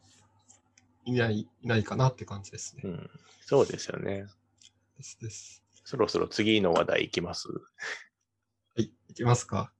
[1.05, 2.83] いない、いないかなって感じですね。
[2.85, 3.11] うん。
[3.45, 4.27] そうですよね。
[4.97, 5.63] ですです。
[5.85, 7.49] そろそろ次の話題いきます？
[7.49, 7.55] は
[8.77, 9.73] い、いきますか。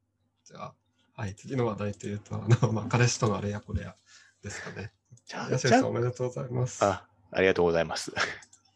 [0.45, 0.75] じゃあ、
[1.15, 3.97] はい、次の話題というと、あの、まあ、彼氏とのあれやこれや
[4.43, 4.93] ですかね。
[5.25, 6.85] じゃあ、ヤシェさんおめでとうございます。
[6.85, 8.13] あ、ありがとうございます。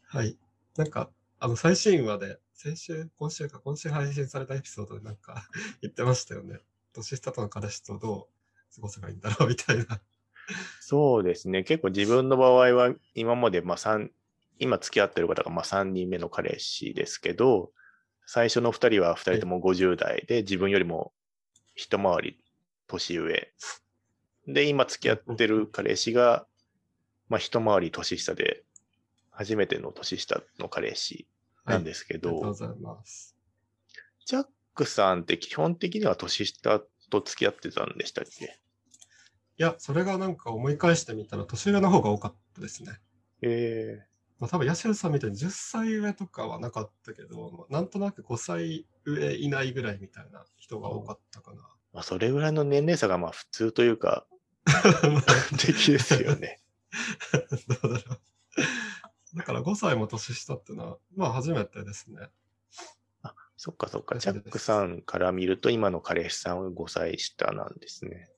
[0.06, 0.38] はい。
[0.76, 1.10] なんか、
[1.40, 5.48] あの、最新話で、先週、今週か、今週配信されたエピソードでなんか
[5.82, 6.60] 言ってましたよね。
[6.96, 10.00] 年下との彼氏とどう過ごせばいいんだろうみたいな。
[10.80, 11.64] そうですね。
[11.64, 14.10] 結構自分の場合は今までまあ3、
[14.58, 17.72] 今付き合ってる方がまあ3人目の彼氏ですけど、
[18.26, 21.12] 最初の2人は2人とも50代で、自分よりも
[21.74, 22.38] 一回り
[22.86, 23.52] 年上。
[24.46, 26.46] で、今付き合ってる彼氏が、
[27.28, 28.64] まあ一回り年下で、
[29.30, 31.26] 初めての年下の彼氏
[31.66, 33.36] なんですけありがとうど、ございます。
[34.24, 38.60] ジャックさんって基本的には年下と付き合ってたんでしたっけ？
[39.58, 43.00] いや、それがなんか思い返してみたら、年上の方が多かったですね。
[43.40, 44.06] え
[44.38, 51.62] まあ、多分、ヤシさんみたいに10歳上とかはなかったけど、まあなんとなく5歳上いないぐらいみたいな人が多かったかな。
[51.94, 54.26] まあ、それぐらいの年齢差がまあ普通というか、
[55.58, 56.60] 的 ですよね。
[57.82, 59.36] どうだろう。
[59.36, 62.28] だから5歳も年下ってのは、まあ初めてですね。
[63.56, 64.16] あ、そっかそっか。
[64.16, 68.30] 大チャックさんから見ると今の彼氏さんは5歳下なんですね。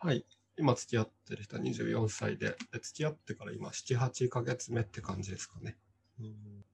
[0.00, 0.24] はい。
[0.56, 5.76] 今付き合ってる人は24歳で、で付き合ってから今7、8ヶ月目って感じですかね。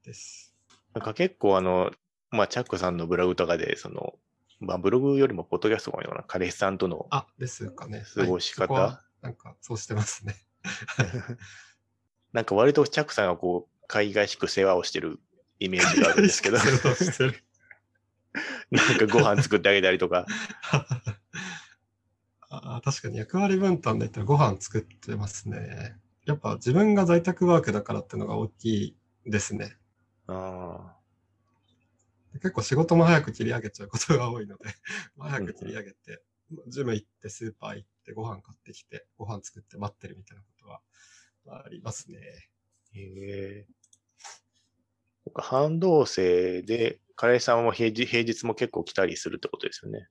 [0.04, 0.54] です。
[0.94, 1.90] なんか結構あの、
[2.30, 4.14] まあチャックさんのブログとかで、その、
[4.60, 6.24] まあブログよりもポッドキャストのかな。
[6.26, 8.04] 彼氏さんとの、あ、ですかね。
[8.14, 8.72] 過ごし方？
[8.72, 10.34] はいなんかそうしてますね。
[12.32, 15.20] なんか割とチャックさんがこう、海外しく世話をしてる
[15.58, 17.44] イメージがあるんですけど、 そうしてる
[18.70, 20.26] なんかご飯作ってあげたりとか。
[22.52, 25.96] あー確かに役割分担で言ったらご飯作ってますね。
[26.26, 29.76] やっぱ自分が在宅ワークだからってのが大きいですね。
[30.26, 30.96] あ
[32.34, 34.64] 結構仕事も早く切り上げちゃうことが多いので、
[35.18, 36.22] 早く切り上げて、
[36.68, 40.80] ジム行ってスーパー行ってご飯買ってきて、ご飯作って待ってるみたいなことは
[41.64, 42.18] ありますね。
[42.94, 43.66] あ、へえ。
[43.79, 43.79] そ
[45.28, 50.08] っか半同棲で、彼氏さんも平日平日も結構来たりするってことですよね。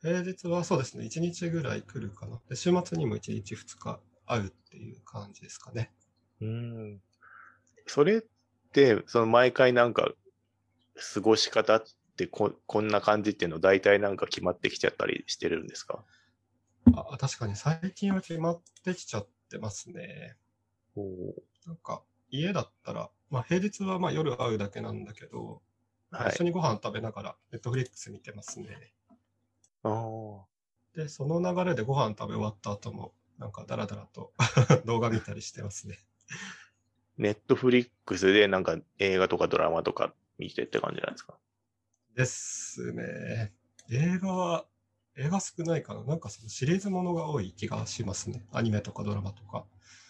[0.00, 2.40] 平日はそうですね、1日ぐらい来るかな。
[2.48, 5.92] で週末にも1日2日会うっていう感じですかね。
[6.40, 7.02] うん。
[7.86, 8.22] それっ
[8.72, 10.12] て、その毎回なんか、
[11.14, 11.82] 過ごし方っ
[12.16, 16.04] てここんな感じっていうの大体なんか決まってきちゃったりしてるんですか？
[16.94, 20.36] あ確かに最近は決まってきちゃってますね。
[20.94, 21.34] おお
[21.66, 25.62] なんか家だったら、まあ平日はまあ夜会うだけなんだけど、
[26.10, 28.92] はい一緒にご飯食べながらネットフリックス見てますね。
[29.84, 29.88] あ
[30.42, 30.46] あ。
[30.96, 34.32] で、その流れでご飯食べ終わった後も、なんかダラダラと
[34.86, 35.98] 動画見たりしてますね。
[37.18, 41.38] ネットフリックスでなんか映画とかドラマとか見てって感じなんですか？
[42.16, 43.52] ですね。
[43.90, 44.66] 映画は、
[45.16, 46.02] 映画少ないかな。
[46.04, 48.46] なんかそのシリーズものが多い気がしますね。
[48.52, 49.66] アニメとかドラマとか。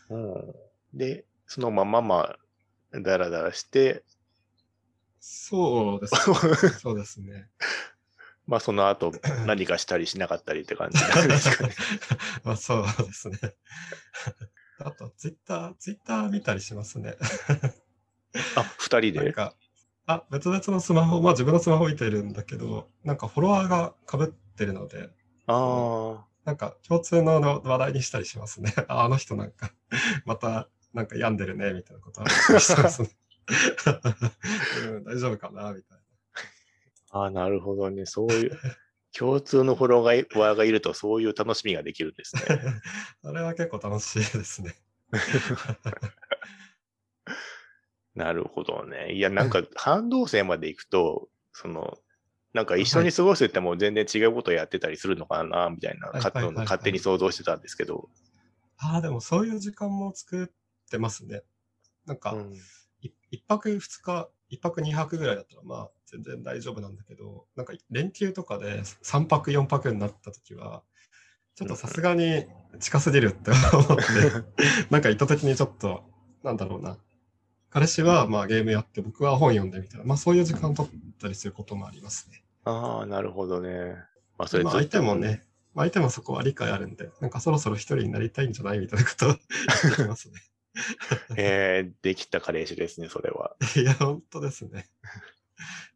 [0.09, 0.55] うん。
[0.95, 2.39] で、そのまままあ、
[2.93, 4.05] ダラダラして、
[5.21, 6.69] そうですね。
[6.81, 7.49] そうですね。
[8.47, 9.13] まあその後
[9.47, 11.75] 何かしたりしなかったりって感じなんですかね。
[12.43, 13.39] まあそうですね。
[14.81, 17.17] あと、ツイッター、ツイッター見たりしますね。
[18.57, 19.35] あ、二人で？
[20.07, 25.11] あ、別々のスマホ、まあ自分のスマホ見てるんだけど、なんかフォロワーが被ってるので、
[25.47, 26.27] ああ。
[26.45, 28.73] なんか共通のの話題にしたりしますね。
[28.89, 29.71] ああの人なんか、
[30.25, 33.11] またなんか病んでるね、みたいなことあったりしてますね。
[34.87, 35.99] うん、大丈夫かな、みたい
[37.13, 38.07] ああ、なるほどね。
[38.07, 38.59] そういう、
[39.13, 42.43] 共通のフォロワーがいるとそういう楽しみができるんですね。
[43.23, 43.31] な。
[43.31, 44.77] あれは結構楽しいですね。
[48.15, 49.13] なるほどね。
[49.13, 51.99] いや、なんか、半導性まで行くと、その、
[52.53, 58.09] なんか一緒に過ごしてても全然違うことをやってたりするのかな、みたいな、勝手に想像してたんですけど。
[58.79, 60.53] ああ、でもそういう時間も作
[60.91, 61.43] ってますね。
[62.07, 62.55] なんか、うん
[63.51, 70.83] 泊二日、一泊二泊ぐらいだったらまあ全然大丈夫なんだけど、なんか連休とかで三泊四泊になった時は、
[71.57, 72.47] ちょっとさすがに
[72.79, 74.05] 近すぎるって思って、
[74.91, 76.05] なんか意図的にちょっと、
[76.45, 76.97] なんだろうな。
[77.71, 82.43] 彼氏はまあゲームやって僕は本読んでみたいな、まあそういう時間取ったりすることもありますね。
[82.65, 83.97] ああ、なるほどね。
[84.39, 89.29] まあ、それまあ相手もね、まあ相手もそこは理解あるんで、なんかそろそろ一人になりたいんじゃないみたいなことを
[89.85, 90.41] 言ってきますね。
[91.37, 93.57] えー、できた彼氏ですね、それは。
[93.77, 94.89] いや、本当ですね。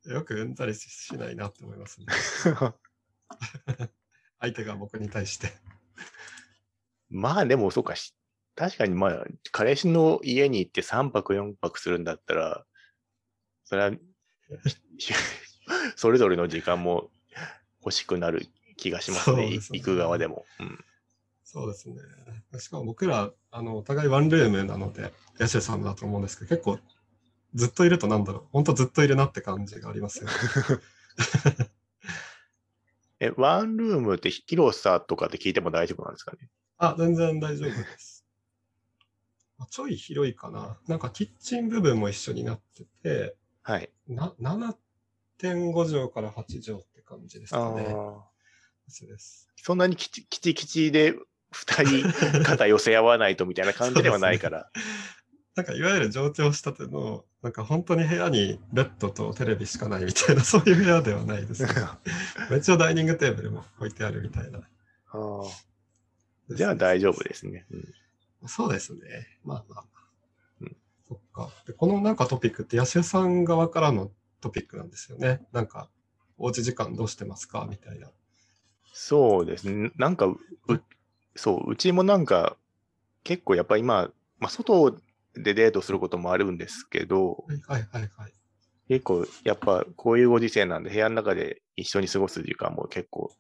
[0.05, 2.07] よくうんざりししないなって思いますね。
[4.41, 5.53] 相手が僕に対して。
[7.09, 8.15] まあでも、そうかし、
[8.55, 12.67] 確かにまあ、彼氏の家に行って3泊4泊するんだったら、
[13.65, 13.93] それは、
[15.97, 17.11] それぞれの時間も
[17.81, 20.45] 欲しくなる気がしますね、すね行く側でも。
[20.61, 20.85] うん
[21.55, 21.95] そうですね。
[22.59, 26.81] しかも僕ら、あの、お互いワンルームなので、ヤシュさんだと思うんですけど、結構、
[27.55, 30.33] ずっといるとなんだろう、本当ずっといるなって感じがありますよね。
[33.21, 36.51] え、ワンルームって広さとかって聞いても大丈夫なんですかね？
[36.79, 38.27] あ、全然大丈夫です。
[39.57, 40.81] まあちょい広いかな。
[40.89, 43.89] なんかキッチン部分も一緒になってて、はい。
[44.09, 47.95] な7.5畳から8畳って感じですあかね。
[47.95, 48.25] あ。
[48.89, 49.49] そうです。
[49.57, 51.15] そんなにきちきちきちで
[51.55, 54.71] 二人肩寄せ合わないとみたいな感じではないから。
[55.57, 61.69] なんかいわゆる上京したての、なんか本当に部屋にベッドとテレビしかないみたいな、 そういう部屋ではないです、ね。
[62.59, 64.61] 一応ダイニングテーブルも置いてあるみたいな。
[65.13, 65.45] あー
[66.51, 67.67] じゃあ大丈夫ですね。
[67.71, 67.95] うん
[68.47, 69.01] そうですね。
[69.43, 70.05] まあまあまあ。
[70.61, 70.77] うん
[71.09, 71.51] そっか。
[71.67, 74.11] で、このなんかトピックって、ヤシュさん側からの
[74.43, 75.47] トピックなんですよね。
[75.53, 75.89] なんか、
[76.37, 77.67] おうち時間どうしてますか？
[77.71, 78.11] みたいな。
[78.93, 79.93] そうですね。
[79.97, 80.39] なんか、う
[81.37, 82.57] そう、うちもなんか、
[83.23, 84.93] 結構やっぱ今、まあ、外
[85.35, 88.33] でデートすることもあるんですけど、はいはいはいはい。
[88.89, 93.33] 結構やっぱこういうご時世なんで部屋の中で一緒に過ごす時間も結構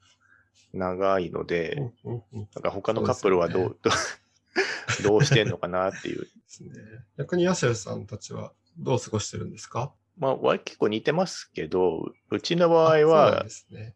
[0.73, 2.49] 長いので、うんうんうん。
[2.55, 3.93] なんか他のカップルはどう、どう
[5.03, 6.23] どうしてんのかなっていう。
[6.23, 6.71] ですね。
[7.19, 9.93] 逆にヤシュさんたちはどう過ごしてるんですか？
[10.17, 13.95] まあ、割結構似てますけど、うちの場合はですね。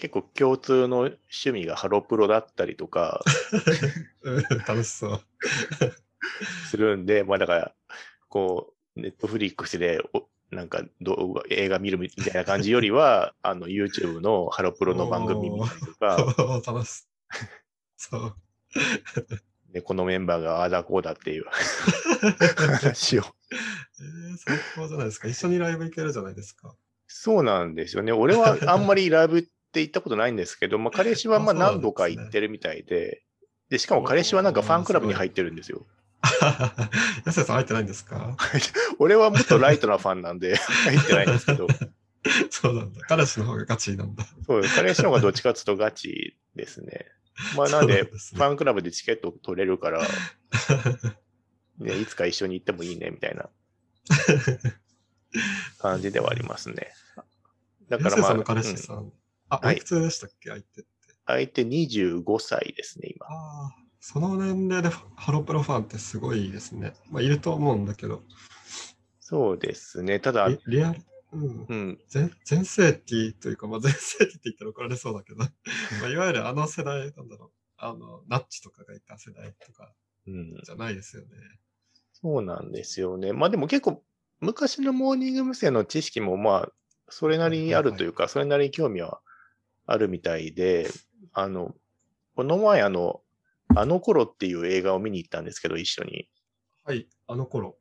[0.00, 3.22] 結構共通の趣味がハロプロだったりとか
[4.22, 5.20] うん 楽しそう。
[6.70, 7.74] するんで、まあだから、
[8.28, 17.04] こう、ネットフリックスでおなんか動画、映画見るみたいな感じよりは、 あの YouTube のハロプロの番組見たりとか、楽し
[17.96, 18.36] そう。
[19.72, 23.22] で、このメンバーがああだこうだっていう話を。
[23.22, 25.28] えー、最高じゃないですか。
[25.28, 26.74] 一緒にライブ行けるじゃないですか。
[27.06, 28.10] そうなんですよね。
[28.12, 33.22] 俺はあんまりライブって行ったことないんですけど、まあ彼氏はまあ何度か行ってるみたいで、
[33.68, 35.86] で、しかも彼氏はなんかファンクラブに入ってるんですよ。
[37.24, 38.36] 安谷さん入ってないんですか？
[38.98, 41.68] 俺はもっとライトなファンなんで 入ってないんですけど、
[42.50, 43.00] そうなんだ。
[43.06, 44.26] 彼氏の方がガチなんだ。
[44.46, 47.06] そう、彼氏の方がどっちかっていうとガチですね。
[47.56, 50.02] まあなんで、ファンクラブでチケット取れるから、
[51.78, 53.48] ね、いつか一緒に行ってもいいねみたいな
[55.78, 56.92] 感じではありますね。
[57.88, 59.12] だからまあ、安谷さんの彼うん氏さん。
[59.50, 60.50] あ、はいおいくつでしたっけ？
[60.50, 60.90] 相手って。
[61.26, 63.26] 相手25歳ですね、今。
[63.26, 66.94] ああ、その年齢でハロプロファンってすごいですね。
[67.10, 68.22] まあ、いると思うんだけど。
[69.20, 70.18] そうですね。
[70.18, 71.00] ただ、リリアル、
[71.32, 71.66] うん。
[71.68, 75.38] うん、全全盛期というか、まあ、 全盛期って言ったら怒られそうだけど、
[76.00, 79.94] まあ、いわゆるあの世代、なんだろう、あの、ナッチとかがいた世代とか
[80.26, 80.60] うん。
[80.64, 81.28] じゃないですよね。
[82.12, 83.32] そうなんですよね。
[83.32, 84.04] まあでも結構、
[84.40, 85.70] 昔のモーニング娘。
[85.70, 86.72] の知識もまあ、
[87.08, 89.20] それなりにあるというか、それなりに興味は
[89.90, 90.88] あるみたいで、
[91.32, 91.74] あの、
[92.36, 93.22] この前あの、
[93.74, 96.28] あの頃っていう映画を見に行ったんですけど、一緒に。
[96.84, 97.76] はい、あの頃。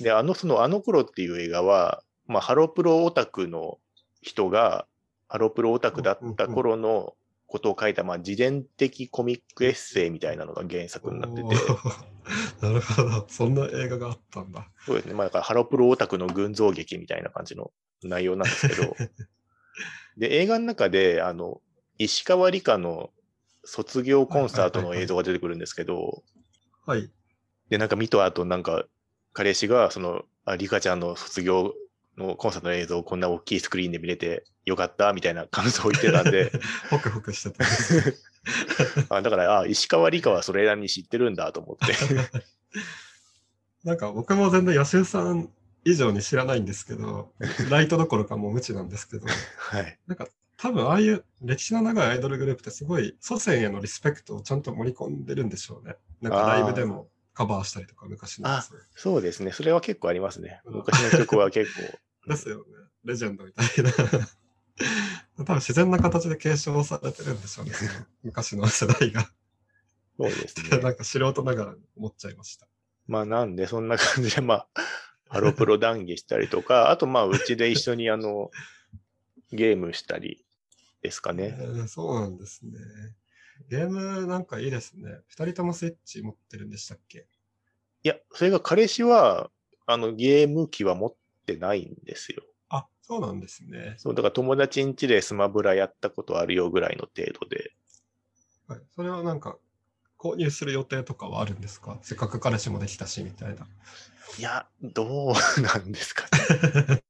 [0.00, 3.78] で、あの、そのあの頃っていう映画は、まあ、ハロプロオタクの
[4.22, 4.86] 人が、
[5.28, 7.14] ハロプロオタクだった頃の
[7.46, 11.48] ことを書いた、まあ、自伝的コミックエッセイみたいなのが原作になってて、
[12.60, 13.26] なるほど。
[13.28, 14.68] そんな映画があったんだ。
[14.84, 15.14] そうですね。
[15.14, 17.70] まあ、だからハロプロオタクの群像劇みたいな感じの
[18.02, 18.96] 内容なんですけど、
[20.16, 21.60] で、映画の中で、あの、
[21.98, 23.10] 石川理香の
[23.64, 26.22] 卒業コンサートの映像が出てくるんですけど、
[26.86, 27.10] はい。
[27.68, 28.84] で、なんか見た後、なんか、
[29.32, 31.74] 彼氏が、その、あ、リカちゃんの卒業
[32.18, 36.52] のコンサートの映像をこんな大きいスクリーンで見れてよかった、みたいな感想を言ってたんで、
[36.90, 37.64] ホクホクしてた。
[39.16, 41.94] あだから、あ、石川理香はそれなりに知ってるんだと思って。
[43.84, 45.48] なんか僕も全然、ヤシュさん
[45.84, 47.32] 以上に知らないんですけど、
[47.70, 49.98] ライトどころかもう無知なんですけど、はい。
[50.06, 55.96] なんか多分ああいう歴史の長いアイドルグループってすごい祖先へのリスペクトをちゃんと盛り込んでるんでしょうね。
[56.20, 59.50] なんかライブでもカバーしたりとか昔のやつをそうですね。
[59.52, 60.60] それは結構ありますね。
[60.64, 61.98] 昔の曲は結構。
[62.30, 62.64] ですよね。
[63.04, 63.92] レジェンドみたいな。
[65.38, 67.72] 多分自然な形で継承されてるんでしょうね。
[68.22, 69.28] 昔の世代が。
[70.16, 70.90] そうですなね。
[70.90, 72.68] んか素人ながらに思っちゃいました。
[73.08, 74.68] まあなんで、そんな感じで、まあ、
[75.32, 78.50] ハロプロ談義したりとか、 あとまあ、うちで一緒にあの、
[79.52, 80.44] ゲームしたり
[81.02, 81.56] ですかえね。
[81.58, 82.72] ーそうなんですね。
[83.68, 85.20] ゲームなんかいいですね。
[85.28, 87.26] 二人ともスイッチ持ってるんでしたっけ？
[88.04, 89.50] いや、それが彼氏は、
[89.86, 91.14] あの、ゲーム機は持っ
[91.46, 92.42] てないんですよ。
[92.68, 93.94] あ、そうなんですね。
[93.98, 97.72] そう、だから友達ん家でスマブラやったことあるよぐらいの程度で。
[98.66, 99.58] はい、それはなんか、
[100.22, 101.98] 購入する予定とかはあるんですか？
[102.02, 103.66] せっかく彼氏もできたし、みたいな。
[104.38, 106.24] いや、どうなんですか
[106.88, 107.02] ね。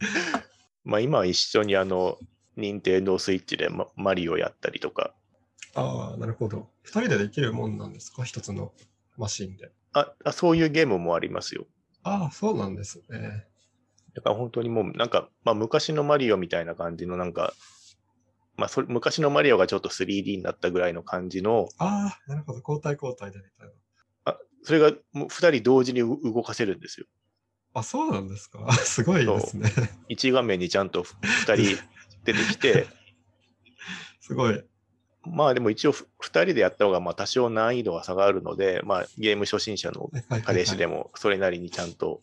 [0.84, 2.18] まあ今は一緒にあの、
[2.56, 5.14] 任天堂スイッチでママリオやったりとか、
[5.74, 6.70] ああ、なるほど。
[6.82, 8.24] 二人でできるもんなんですか？
[8.24, 8.72] 一つの
[9.16, 9.70] マシンで。
[9.92, 11.66] ああ、そういうゲームもありますよ。
[12.02, 13.46] ああ、そうなんですね。
[14.14, 17.52] だから本当にもうなんか、まあ昔のマリオみたいな感じのなんか、
[18.56, 22.58] まあそれ昔のマリオがちょっと 3D になったぐらいの感じの、ああ、なるほど。
[22.60, 23.72] 交代交代でみたいな。
[24.64, 27.06] それがもう二人同時にう動かせるんですよ。
[27.74, 29.70] あ、そうなんですか すごいですね。
[30.08, 31.78] 一画面にちゃんとふ二人
[32.24, 32.86] 出てきて、
[34.20, 34.64] すごい。
[35.26, 40.10] まあでも一応ふ二人でやった方がまあ多少難易度は下がるので、まあゲーム初心者の
[40.44, 40.94] 彼氏でも。
[40.94, 42.22] もそれなりにちゃんと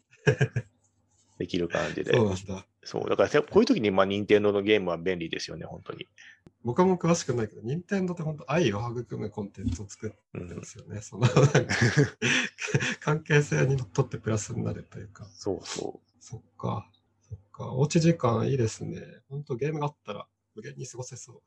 [1.37, 2.13] できる感じで。
[2.13, 2.65] そうなんだ。
[2.83, 3.09] そう。
[3.09, 6.07] だからせこういう時にまあ任天堂のゲームは便利ですよね、本当に。
[6.63, 10.65] 僕も詳しくないけど、任天堂って本当愛を育むコンテンツを作ってうんるんで。
[10.65, 11.01] すよね。
[11.01, 11.75] そのなんか
[13.01, 15.25] 関係性にとってプラスになるというか。
[15.33, 16.89] そうそそっか。
[17.21, 17.73] そっか。
[17.73, 19.01] おうち時間いいですね。
[19.29, 21.35] 本当ゲームがあったら無限に過ごせそう。
[21.37, 21.41] う。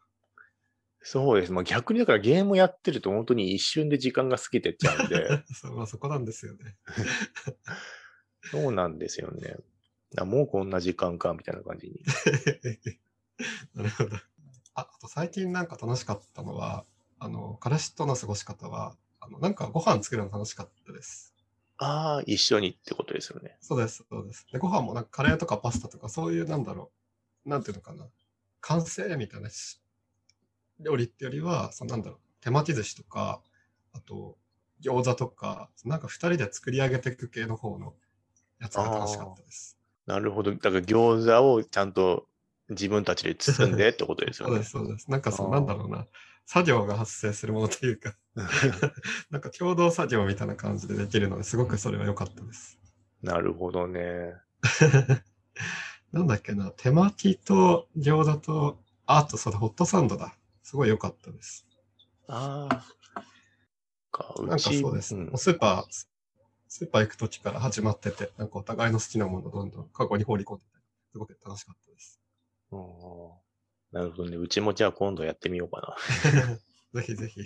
[1.01, 1.53] そうです。
[1.53, 6.77] まあ逆にだからゲームやってると本当に一瞬で時間が過ぎてっちゃうんで、 そうまあ、そこなんですよね。
[8.51, 9.57] そうなんですよね。
[10.19, 12.01] あもうこんな時間か、みたいな感じに。
[13.75, 14.17] なるほど。
[14.75, 16.85] あ、あと最近なんか楽しかったのは、
[17.19, 21.35] あの、彼氏との過ごし方は、あの、なんかご飯作るの楽しかったです。
[21.79, 23.57] ああ、一緒にってことですよね。
[23.61, 24.47] そうです、そうです。
[24.53, 26.93] で、ご飯もなんかカレーとかパスタとかそういうなんだろ
[27.45, 28.09] う、なんていうのかな、
[28.61, 29.81] 完成みたいなし
[30.81, 33.43] 料理ってよりは、そのなんだろう、手巻き寿司とか、
[33.93, 34.39] あと、
[34.83, 37.95] 餃子とか、なんか二人で作り上げていく系の方の
[38.61, 39.79] やつが楽しかったです。
[40.07, 40.53] なるほど。
[40.53, 42.27] だから餃子をちゃんと
[42.69, 44.71] 自分たちで包んでってことですよね そうです、。
[44.71, 45.11] そうです。
[45.11, 46.07] なんかその、あーなんだろうな、
[46.47, 48.15] 作業が発生するものというか、
[49.31, 52.79] なんか共同作業みたいな感じでできるのですごくそれは良かったです。
[53.23, 54.35] なるほどね。
[56.13, 60.37] なんだっけな、手巻きと餃子と、ああとそうだ、ホットサンドだ。
[60.63, 61.67] すごい良かったです。
[62.29, 62.85] ああ。
[64.11, 65.15] か、なんかそうです。
[65.15, 66.07] んもうスーパー、
[66.77, 70.71] スーパー行く時から始まってて、なんかお互いの好きなものをどんどんカゴに放り込んでて、
[71.13, 72.21] すごく楽しかったです。
[72.73, 72.79] あー
[73.93, 74.37] なるほどね。
[74.37, 75.97] うちもじゃあ今度やってみようか
[76.35, 76.51] な。
[77.01, 77.43] ぜひぜひ。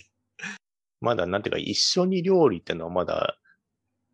[1.03, 3.39] まだなんていうか、一緒に料理ってのはまだ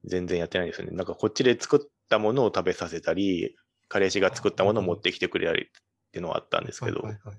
[0.05, 0.97] 全然やってないですよね。
[0.97, 3.55] なんかこっちで作ったものを食べさせたり、
[3.87, 5.71] 彼氏が作ったものを持ってきてくれたりっ
[6.11, 7.33] ていうのはあったんですけど、はいはいは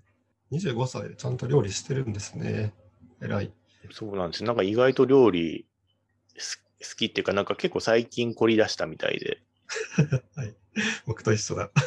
[0.51, 2.73] い、25歳でちゃんと料理してるんですね。
[3.21, 3.51] 偉い。
[3.91, 4.47] そうなんですよ。
[4.47, 5.67] なんか意外と料理
[6.37, 9.41] す好きっていうか、なんか結構最近凝り出したみたいで。
[10.35, 10.55] はい。
[11.05, 11.71] 僕と一緒だ。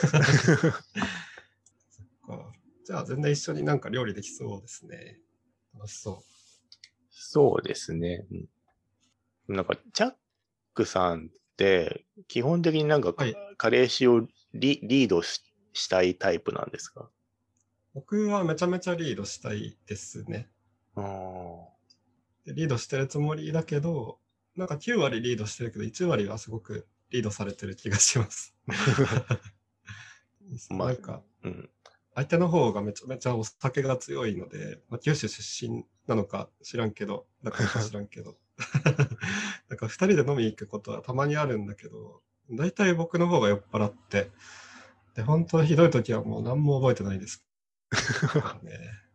[1.90, 2.52] そっか。
[2.84, 5.20] じゃあ全然一緒になんか料理できそうですね。
[5.74, 6.24] 楽しそ
[7.11, 8.26] そうですね。
[9.46, 10.14] うん、なんか、チャッ
[10.74, 17.00] クさんって、基本的になんか、はい彼氏をリリードししたいタイプなんですか？
[17.02, 17.11] う。
[17.94, 20.48] 僕はめちゃめちゃリードしたいですね。
[20.94, 21.66] あー
[22.46, 24.20] でリードしてるつもりだけど、
[24.59, 28.57] なんか9割リードしてるけど、1割はすごくリードされてる気がします。
[30.71, 31.71] まあなんか、うん。
[32.17, 38.37] 相手の方がめちゃめちゃお酒が強いので、まあ、九州出身なのか知らんけど、だか知らんけど。
[39.69, 44.33] だから二人で飲みに行くことはたまにあるんだけど、大体僕の方が酔っ払って、
[45.15, 47.44] で、本当ひどい時はもう何も覚えてないです。
[48.63, 48.73] ね、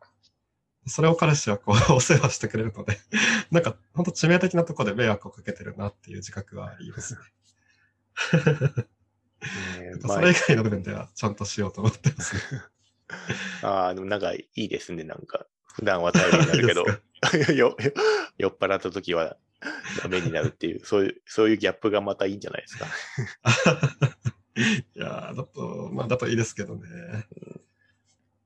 [0.86, 2.98] それを彼氏はこうお世話してくれるので、
[3.52, 7.20] なんか本当致命的なところで迷惑をかけてるなっていう自覚はありますね。
[10.08, 12.62] それ以外の部分ではちゃんとしようと思ってます、ね。
[13.64, 15.46] ああ、でもなんかいいですね、なんか。
[15.74, 16.86] 普段は頼りになるけど
[17.56, 17.68] 酔
[18.50, 19.38] っ払った時は
[20.04, 22.86] ダメになるっていう、そういう、そういうギャップがまたいいんじゃないですか。
[24.56, 26.88] いやーだと、まあ、だといいですけどね。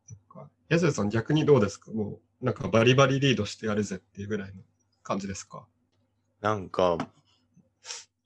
[0.05, 0.49] そっか。
[0.69, 1.91] ヤジュさん逆にどうですか？
[1.91, 4.61] もう、なんかバリバリリードしてやるぜっていうぐらいの
[5.03, 5.67] 感じですか？
[6.41, 6.97] なんか、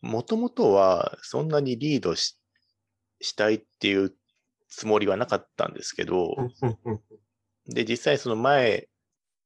[0.02, 2.38] もともとはそんなにリードし
[3.22, 4.14] したいっていう
[4.68, 6.36] つもりはなかったんですけど、
[7.68, 8.90] で、実際その前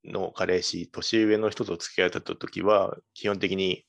[0.06, 3.86] の彼氏、年上の人と付き合ってた時は、基本的に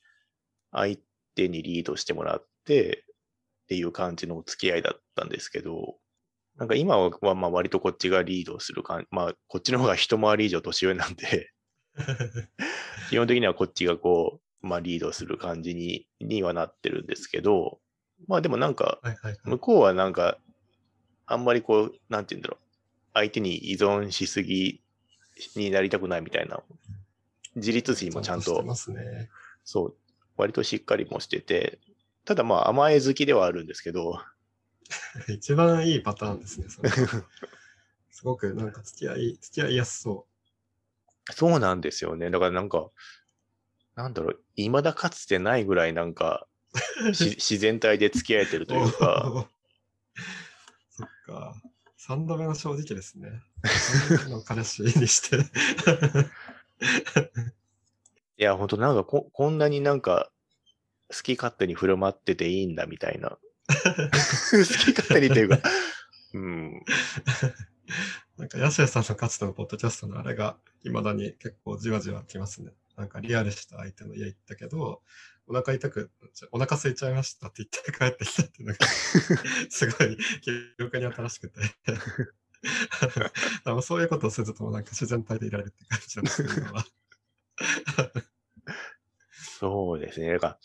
[0.71, 0.97] 相
[1.35, 3.05] 手にリードしてもらって
[3.63, 5.97] っていう感じの付き合いだったんですけど、
[6.57, 11.51] なんか今はまあ割とこっちがリードする感じ、まあこっちの方が一回り以上年上なんで
[13.09, 17.79] 基本的にはこっちがこう、まあリードする感じににはなってるんですけど、
[18.27, 18.99] まあでもなんか、
[19.43, 20.37] 向こうはなんか、
[21.25, 22.65] あんまりこう、なんて言うんだろう、
[23.13, 24.81] 相手に依存しすぎ
[25.55, 26.63] になりたくないみたいな、
[27.55, 29.29] 自立心もちゃんと、ね、
[29.63, 29.95] そう、
[30.37, 31.79] 割としっかりもしてて、
[32.25, 34.19] ただまあ甘え好きではあるんですけど。
[35.27, 36.89] 一番いいパターンですね、それ。
[36.89, 40.27] すごくなんか付き合い、付き合いやすそ
[41.29, 41.33] う。
[41.33, 42.29] そうなんですよね。
[42.29, 42.89] だからなんか、
[43.95, 46.47] なんだろう、未だかつてないぐらいなんか、
[47.13, 49.47] 自然体で付き合えてるというか。
[50.89, 51.55] そっか。
[51.99, 53.41] 3度目の正直ですね。
[53.63, 55.37] 3度目の彼氏にして
[58.37, 60.31] いや、ほんとなんかここんなになんか
[61.09, 63.37] 好き勝手に振る舞ってていいんだみたいな。
[63.67, 65.59] 好き勝手にというか、
[66.33, 66.81] うん。
[68.37, 72.71] なんか、ヤシエさんのかつてのポッドキャストのあれが、いまだに結構じわじわきますね。
[72.95, 75.01] なんかリアルした相手の家行ったけど、
[75.47, 76.11] お腹痛く、
[76.51, 78.85] お腹空いちゃいましたって言って帰ってきたっていうのが
[79.69, 80.51] すごい記
[80.83, 81.61] 憶に新しくて
[83.81, 86.65] そういうことをするとなんか自然体でいられるって感じなんですけど、
[89.59, 90.29] そうですね。
[90.29, 90.59] なんか、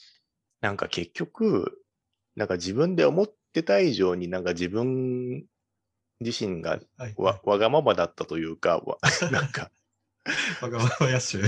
[0.60, 1.81] なんか結局、
[2.36, 5.44] なんか自分で思ってた以上になんか自分
[6.22, 6.80] 自身が
[7.16, 8.82] わ,、わがままだったというか、
[9.30, 9.70] なんか
[10.62, 11.38] わがまま野手。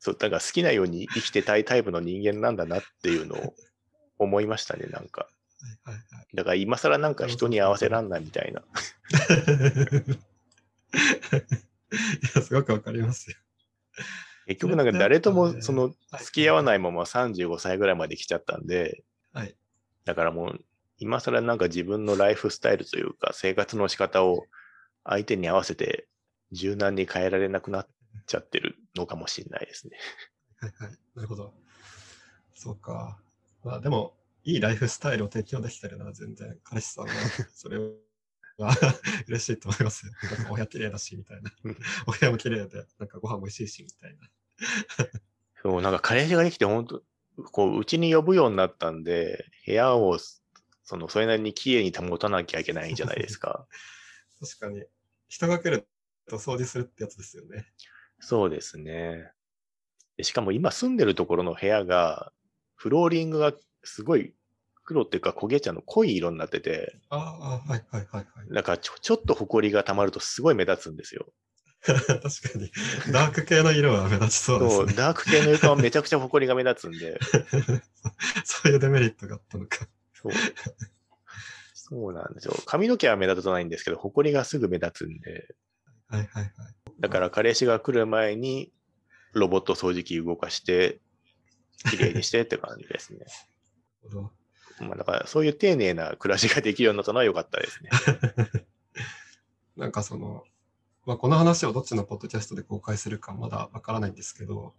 [0.00, 3.54] そう、だから好きなように生きてたいタイプの人間なんだなっていうのを
[4.18, 5.28] 思いましたね、なんか。
[5.84, 8.60] はいはいはい、だから今更なんか人に合わせらんないみたいな。
[8.60, 8.64] い
[12.34, 13.36] や、すごくわかりますよ。
[14.46, 19.54] 結局なんか誰ともその付き合わないまま35歳ぐらいまで来ちゃったんで、はい、
[20.04, 20.60] だからもう
[20.98, 24.44] 今更なんか自分のライフスタイルというか生活の仕方を
[25.04, 26.08] 相手に合わせて
[26.52, 27.88] 柔軟に変えられなくなっ
[28.26, 29.96] ちゃってるのかもしれないですね。
[30.58, 30.98] はいはい。
[31.16, 31.52] なるほど。
[32.54, 33.18] そうか。
[33.64, 37.12] まあでも、いいライフスタイルを提供できてるなら全然、彼氏さんは
[37.52, 37.78] それ
[38.58, 38.74] は
[39.26, 40.12] 嬉しいと思いますよ。
[40.22, 41.50] なんか親綺麗だし、みたいな。
[42.06, 44.28] お部屋も綺麗で、なんかご飯も美味しいし、みたいな。
[45.62, 47.02] そう、なんか彼氏ができて、本当
[47.52, 50.18] こう、うちに呼ぶようになったんで、部屋を、
[50.84, 53.66] その、それなりに綺麗に保たなきゃいけないんじゃないですか。
[54.40, 54.84] 確かに。
[55.28, 55.88] 人が来る
[56.28, 57.66] と掃除するってやつですよね。
[58.20, 59.30] そうですね。
[60.22, 62.32] しかも今住んでるところの部屋が、
[62.74, 64.34] フローリングがすごい
[64.84, 68.24] 黒っていうか焦げ茶の濃い色になってて、ああ、はいはいはいはい。
[68.54, 71.26] だからちょちょっと埃が溜まるとすごい目立つんですよ。
[71.84, 72.70] 確かに。
[73.12, 74.86] ダーク系の色は目立ちそうですね。
[74.86, 77.18] そう、ダーク系の床はめちゃくちゃ埃が目立つんで。
[78.44, 79.86] そういうデメリットがあったのか。
[80.14, 80.32] そう。
[81.74, 82.54] そうなんですよ。
[82.64, 85.54] 髪の毛は目立たないんですけど、埃がすぐ目立つんで。
[86.08, 86.52] はいはいはい。
[87.00, 88.72] だから彼氏が来る前に
[89.32, 91.00] ロボット掃除機動かして、
[91.90, 93.26] 綺麗にしてって感じですね。
[94.80, 97.90] まあだからそういう丁寧な暮らしができるようになったのは良かったですね。
[99.76, 100.44] なんかその、
[101.06, 104.74] まあ、この話をどっちのポッドキャストで公開するかまだわからないんですけど、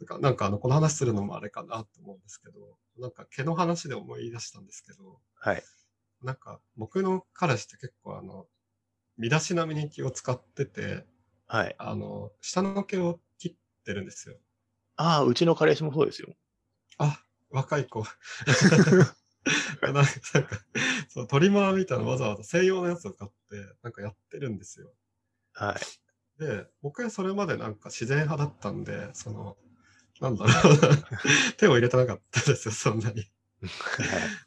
[0.00, 5.62] なんかなんかあのこの話するのもあれかなと思うんですけど、なんか毛の話で思い出したんですけど、はい。
[6.22, 8.46] なんか僕の彼氏って結構あの、
[9.18, 11.04] 身だしなみに気を使ってて、
[11.46, 11.74] はい。
[11.78, 14.36] あの、下の毛を切ってるんですよ。
[14.96, 16.34] ああ、うちの彼氏もそうですよ。
[16.98, 17.20] あ、
[17.50, 18.04] 若い子。
[19.82, 20.04] なんか、
[21.08, 24.92] そう、トリマーみたいなわざわざ専用のやつを買って、なんかやってるんですよ。
[25.54, 25.76] は
[26.38, 26.40] い。
[26.40, 29.56] で、僕はそれまでなんか自然派だったんで、その、
[30.20, 30.78] なんだろう
[31.56, 33.28] 手を入れてなかったですよ、そんなに。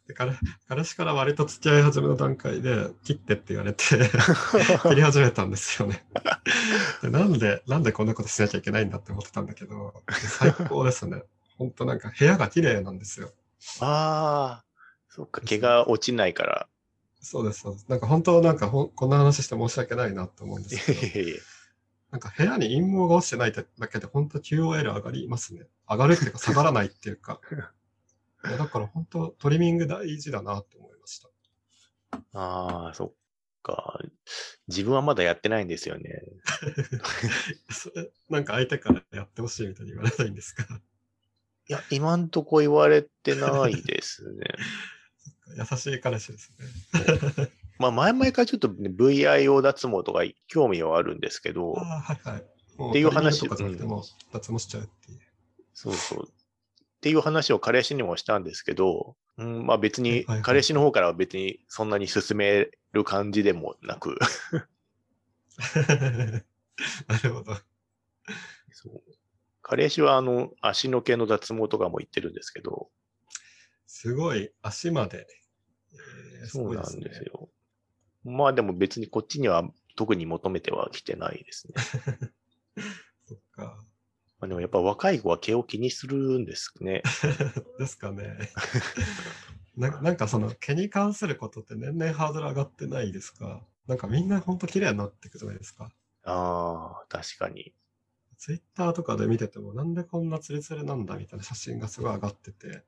[0.07, 0.33] で彼
[0.67, 3.83] 彼氏から割と付き合い始めの段階で切ってって言われて
[4.83, 6.05] 切り始めたんですよね
[7.01, 7.09] で。
[7.09, 11.23] なんで、なんでこんなことしなきゃいけないんだって思ってたんだけど、最高ですね。
[11.57, 13.33] 本当なんか部屋が綺麗なんですよ。
[13.79, 14.65] ああ、
[15.09, 16.69] そっか、毛が落ちないから。
[17.19, 17.85] そうです、そうです。
[17.89, 21.39] なんか本当なんかほこんな話して申し訳ないなと思うんですけど。
[22.11, 25.67] なんか部屋に陰謀が落ちてないだけで本当 QOL 上がりますね。
[25.89, 27.41] 上がるっていうか下がらないっていうか。
[28.43, 31.29] だから本当トリミング大事だなと思いました。
[32.33, 33.13] ああ、そっ
[33.61, 33.99] か。
[34.69, 36.21] 自分はまだやってないんですよね。
[37.71, 40.63] それ、なんか相手からやってほしいみたいに言われないんですか？
[41.69, 44.45] いや、今んとこ言われてないですね。
[45.55, 47.51] 優しい彼氏ですね。
[47.79, 52.43] まあ、前々からちょっと、ね、VIO 脱毛とか興味はあるんですけど、ああ、はいはい。
[52.77, 55.19] もっていう話とかじゃなくても、脱毛しちゃうっていう。
[55.73, 56.27] そうそう。
[56.27, 64.17] っていう話を彼氏にもしたんですけど、うん、まあ別に彼氏の方からは別にそんなに進める感じでもなく、
[67.07, 67.55] なるほど。
[68.71, 69.01] そう
[69.61, 72.89] 彼氏はあの足の毛の脱毛とかも言ってるんですけど、
[73.87, 75.27] すごい、足まで。
[75.93, 77.49] えーそうなんですごいねよ。
[78.23, 81.73] まあでも別にこっちには特に求めてはきてないですね。
[83.25, 83.83] そっか。
[84.39, 87.01] まあ、でもやっぱ若い子は毛を気にするんですね。
[87.79, 88.37] ですかね。
[89.75, 93.65] ななんかその毛に関することって年々ハードル上がってないですか？
[93.87, 95.91] なんかみんなほんと綺麗になっていくじゃないですか。
[96.23, 97.73] ああ、確かに。
[98.37, 102.83] ツイッターとかで見ててもなんでこんなツルツルなんだみたいな写真がすごい上がってて、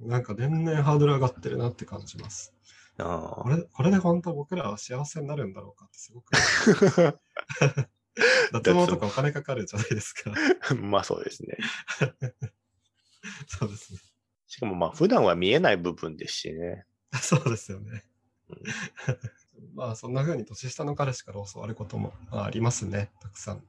[0.00, 2.54] なんか年々ハードル上がってるなって感じます。
[2.98, 6.30] あこれこれで本当僕らは幸せになるんだろうかってすごく。
[6.34, 7.14] あ。
[8.52, 10.32] 脱毛とかお金かかるじゃないですか。
[10.74, 11.56] まあそうですね。
[13.46, 14.00] そうですね。
[14.46, 16.84] しかもまあ普段は見えない部分ですしね。
[17.20, 18.04] そうですよね
[18.48, 18.58] うん。
[19.74, 23.62] まあそんな風に年下の彼氏から教わることもまあありますね、たくさん。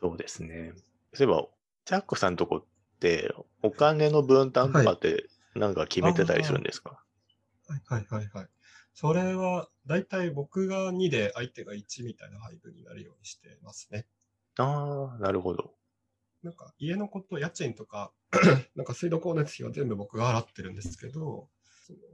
[0.00, 0.72] そうですね。
[1.14, 1.46] そういえば、
[1.84, 3.32] チャックさんとこって、
[3.62, 7.02] お金の分担とかってなんか決めてたりするんですか、
[7.68, 8.46] はいはいはいはい。
[8.94, 14.06] それは大体僕が2で相手が1みたいな配分になるようにしてますね。
[14.58, 15.74] ああ、なるほど。
[16.42, 18.12] なんか家のこと、家賃とか、
[18.74, 21.48] なんか水道光熱費は全部僕が払ってるんですけど、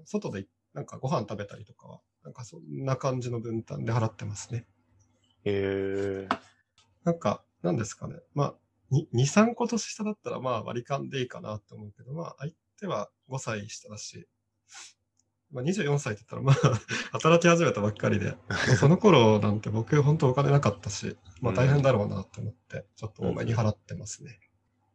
[0.04, 4.66] 外でなんかご飯食べたりとかは、なんかそんな感じの分担で払ってますね。
[5.44, 6.28] へえ
[7.04, 8.16] なんか、なんですかね。
[8.34, 8.54] まあ、
[8.90, 14.26] 2、3個年下だったらまあ割り勘でいいかなって思うけど、まあ相手は5歳下だし、
[15.50, 16.80] まあ24歳って言ったらまあ
[17.12, 18.36] 働き始めたばっかりで、
[18.78, 24.38] その頃なんて僕本当お金なかったし、まあ大変だろうなって思って、ちょっと多めに払ってますね。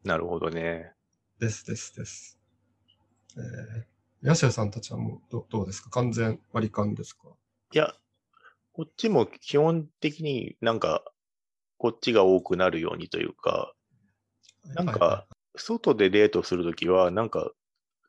[0.03, 0.93] なるほどね。
[1.39, 2.39] ですですです。
[3.35, 5.89] えー、ヤシュさんたちはもうどどうですか？
[5.89, 7.29] 完全割り勘ですか？
[7.73, 7.93] いや、
[8.73, 11.03] こっちも基本的になんか、
[11.77, 13.73] こっちが多くなるようにというか、
[14.65, 17.51] なんか外でデートするときは、なんか、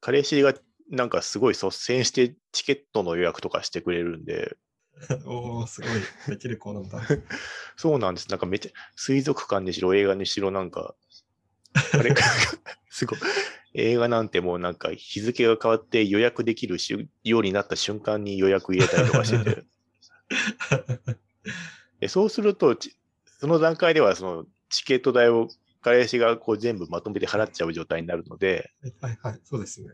[0.04, 0.52] 彼氏が
[0.90, 4.54] なんかすごい率先してチケットの予約とかしてくれるんで、
[5.24, 5.90] おー、すごい、
[6.28, 7.00] できる子なんだ。
[7.74, 8.28] そうなんです。
[8.28, 10.94] なんかめっちゃ、水族館にしろ映画にしろなんか、
[11.94, 12.14] あれ、
[12.90, 13.18] すごい。
[13.72, 19.64] 映画なんてもうなんか日付が変わって予約できるしようになった瞬間に予約入れたりとかしてて。
[22.00, 22.94] でそうすると、ち
[23.40, 25.48] その段階ではそのチケット代を
[25.84, 28.70] 彼氏がこう全部まとめて払っちゃう状態になるので、
[29.02, 29.90] はいはい、そうですね。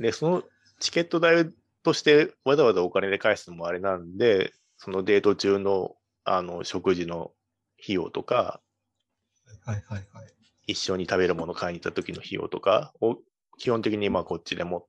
[0.00, 0.42] で、その
[0.80, 1.48] チケット代
[1.84, 5.94] としてわざわざお金で返すのもあれなんで、そのデート中の
[6.24, 7.30] あの食事の
[7.80, 8.60] 費用とか、
[9.64, 10.26] はいはいはい。
[10.66, 13.18] 一緒に食べるもの買いに行った時の費用とかを
[13.58, 14.86] 基本的にまあこっちで持っ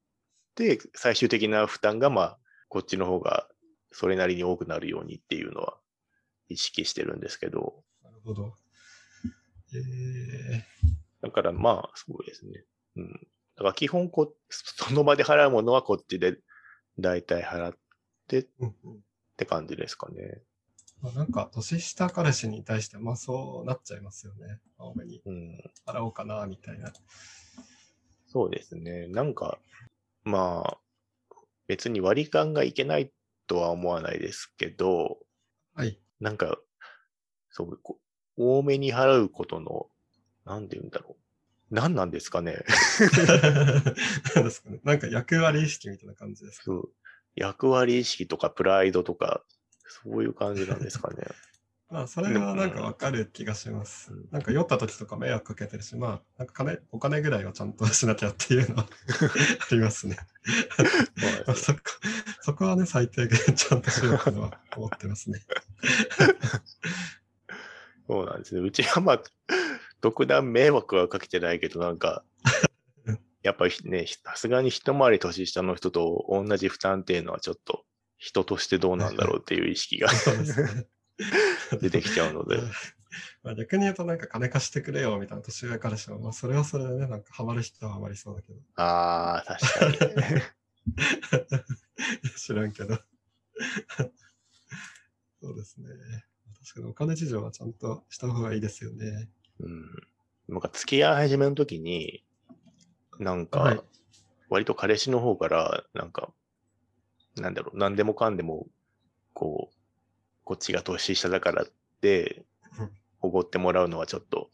[0.55, 3.47] て、最終的な負担がまあこっちの方が
[3.91, 5.77] それなりに多くなるようにっていうのは
[6.49, 8.55] 意識してるんですけど、なるほど。
[9.73, 10.63] え
[11.21, 12.63] だからまあそうですね。
[12.95, 13.11] うん。
[13.11, 13.17] だ
[13.57, 16.37] から基本こ、その場で払うものはこっちで
[16.99, 17.77] 大体払っ
[18.27, 18.47] てっ
[19.35, 20.41] て感じですかね。
[21.01, 24.59] まあ、なんか、年下彼氏に対して、まあそうなっちゃいますよね。
[24.77, 25.63] 多めにうん。
[25.85, 26.91] 払おうかな、みたいな。
[28.27, 29.07] そうですね。
[29.07, 29.59] なんか、
[30.23, 30.77] まあ、
[31.67, 33.11] 別に割り勘がいけない
[33.47, 35.19] とは思わないですけど、
[35.73, 35.99] はい。
[36.19, 36.57] なんか、
[37.49, 37.99] そう、こ
[38.37, 39.87] 多めに払うことの、
[40.45, 41.75] なんて言うんだろう。
[41.75, 42.63] 何なんですかね。
[44.35, 44.79] なんですかね。
[44.83, 46.71] なんか役割意識みたいな感じですか？
[47.35, 49.43] 役割意識とかプライドとか、
[50.03, 51.23] そういう感じなんですかね。
[51.89, 54.27] まあ、それはなんかわかる気がしますうん。
[54.31, 58.87] なんか酔った時とか迷惑かけてるし、まあ、なんか金、お金ぐらいはちゃんとしなきゃっていうのは
[59.71, 60.17] ありますね。
[61.47, 61.79] まあそこ、
[62.41, 65.39] そこはね、最低限ちゃんとしようとは思ってますね。
[68.07, 68.61] そうなんですね。
[68.61, 69.23] うちはまあ、
[70.01, 72.23] 特段迷惑はかけてないけど、なんか、
[73.43, 77.85] やっぱりね、さすがに一回り年下の人と同じ負担っていうのはちょっと
[78.17, 80.09] 人としてどうなんだろうっていう意識が。
[81.81, 82.57] 出てきちゃうので。
[83.43, 88.59] まあ逆に言うとなんか金貸してくれよみたいな年上彼氏は、まあそれはそれでね、なんかハマる人はハマりそうだけど。
[88.75, 90.41] ああ、確かに。
[92.37, 92.99] 知らんけど。
[95.41, 95.87] そうですね。
[96.67, 99.29] 確かにお金事情はちゃんとした方がいいですよね。
[99.61, 99.85] うん。
[100.49, 102.25] なんか付き合い始めの時に、
[103.19, 103.83] なんはいか、
[104.49, 106.33] 割と彼氏の方から、なんか、
[107.37, 108.67] なんだろう、何でもかんでも、
[109.33, 109.75] こう、
[110.43, 111.67] こっちが年下だからっ
[112.01, 112.45] て
[112.79, 112.91] うん、
[113.21, 114.49] おごってもらうのはちょっと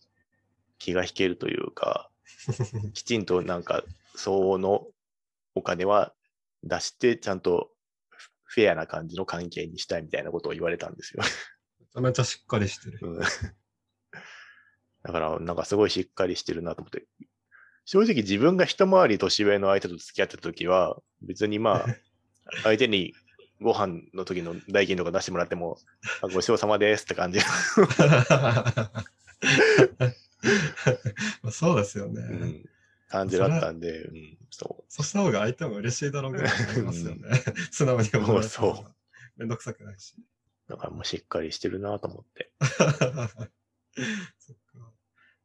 [0.77, 2.11] 気が引けるというか、
[2.93, 3.83] きちんとなんか、
[4.15, 4.87] 相応の
[5.55, 6.13] お金は
[6.63, 7.71] 出して、ちゃんと
[8.43, 11.23] フェアな感じの関係にしたいみたいなことを言われたんですよ。
[11.95, 12.99] めちゃめちゃしっかりしてる。
[13.01, 13.21] うん
[15.03, 17.05] だから、なんかすごいしっかりしてるなと思って。
[17.85, 21.85] 正直自分が一回り年上の相手と付き合ってた時は、別にまあ、
[22.63, 23.13] 相手に
[23.59, 25.77] ご飯の時の代金とか出してもらっても、
[26.21, 27.39] あごちそうさまですって感じ。
[27.39, 27.45] ま
[31.49, 32.21] あそうですよね。
[32.21, 32.69] うん
[33.09, 37.29] 感じだったんで、うん、そそした方が相手も嬉しいだろうぐらいますよね。
[37.69, 38.93] 素直に思われたそう
[39.37, 40.15] めんどくさくないし。
[40.67, 40.71] う。
[40.71, 42.51] だからもうしっかりしてるなと思って。
[44.39, 44.91] そっか。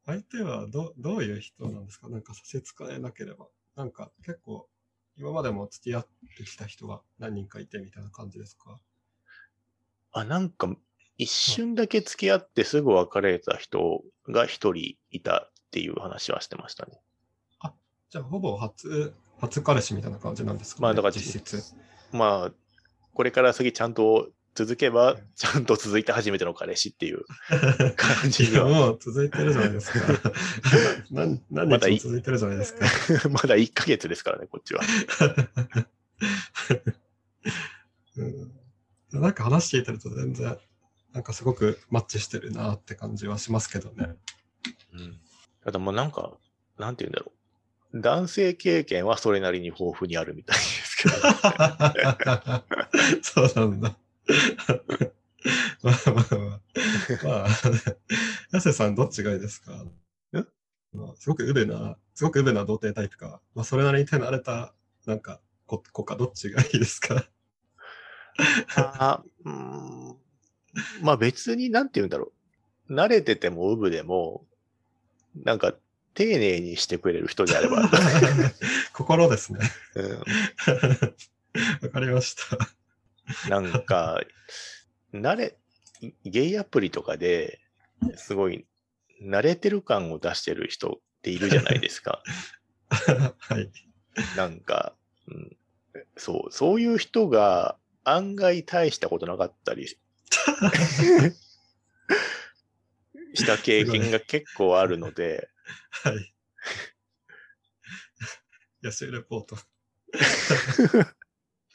[0.07, 2.09] 相手はどどういう人なんですか？
[2.09, 3.47] なんか差し支えなければ。
[3.77, 4.69] なんか結構、
[5.16, 8.81] 今までも付き合ってきた人が何人かいてみたいな感じですか？
[10.12, 10.75] あ、なんか、
[11.19, 17.01] 一瞬だけ付き合ってすぐ別れた人が一人いたっていう話はしてましたね。
[18.11, 21.77] じゃあ、ほぼ初、初彼氏みたいな感じなんですか、ね、まあだから実質。
[22.11, 22.53] まあ、
[23.12, 27.24] これから先ちゃんと続けば、ちゃんと続いて初めての彼氏っていう
[27.94, 30.00] 感じいや、には、もう続いてるじゃないですか。
[31.12, 33.28] 何何も続いてるじゃないですか。
[33.28, 34.80] まだ1 ヶ月ですからね、こっちは。
[38.16, 40.59] うん、なんか話聞いてると全然、
[41.12, 44.16] なんかすごくマッチしてるなって感じはしますけどね。
[44.92, 45.20] うん。
[45.62, 46.32] ただもうなんか、
[46.78, 47.30] なんて言うんだろ
[47.94, 48.00] う。
[48.00, 51.14] 男性経験はそれなりに豊富にあるみたいですけど。
[53.22, 53.96] そうなんだ。
[55.83, 56.61] まあまあまあ。
[57.24, 57.49] まあ、
[58.53, 59.85] ヤセさんどっちがいいですか？
[60.93, 64.74] まあすごくウベな、すごくウベな童貞タイプか、まあそれなりに手慣れた、
[65.07, 67.29] なんか、子子かどっちがいいですか？
[68.76, 70.16] あうーん
[71.03, 72.33] まあ別になんて言うんだろ
[72.89, 72.95] う。
[72.95, 74.47] 慣れててもウブでも、
[75.35, 75.74] なんか
[76.14, 77.89] 丁寧にしてくれる人であれば、
[78.95, 79.61] 心ですね。
[79.95, 80.11] うん
[81.83, 82.57] わかりました。
[83.49, 84.20] なんか、
[85.12, 85.57] 慣れ、
[86.24, 87.61] ゲイアプリとかで
[88.16, 88.66] すごい
[89.22, 92.22] 慣れてる感を出してる人っているじゃないですか。
[92.91, 93.70] はい。
[94.37, 94.95] なんか、
[95.29, 95.57] うん、
[96.16, 99.99] そう、そういう人が案外大したことなかったり し
[103.47, 105.51] た経験が結構あるので、
[105.91, 106.35] はい。
[108.83, 109.57] 野手レポート。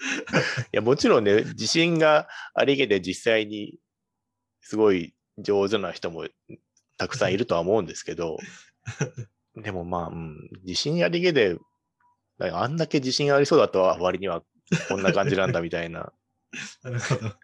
[0.72, 3.80] いや、もちろんね、自信がありげで実際に
[4.62, 6.28] すごい上手な人も
[6.98, 8.38] たくさんいるとは思うんですけど、
[9.56, 11.58] でもまあ、うん、自信ありげで、
[12.40, 14.44] あんだけ自信ありそうだった割には
[14.90, 16.12] こんな感じなんだみたいな。
[16.84, 17.36] なるほど。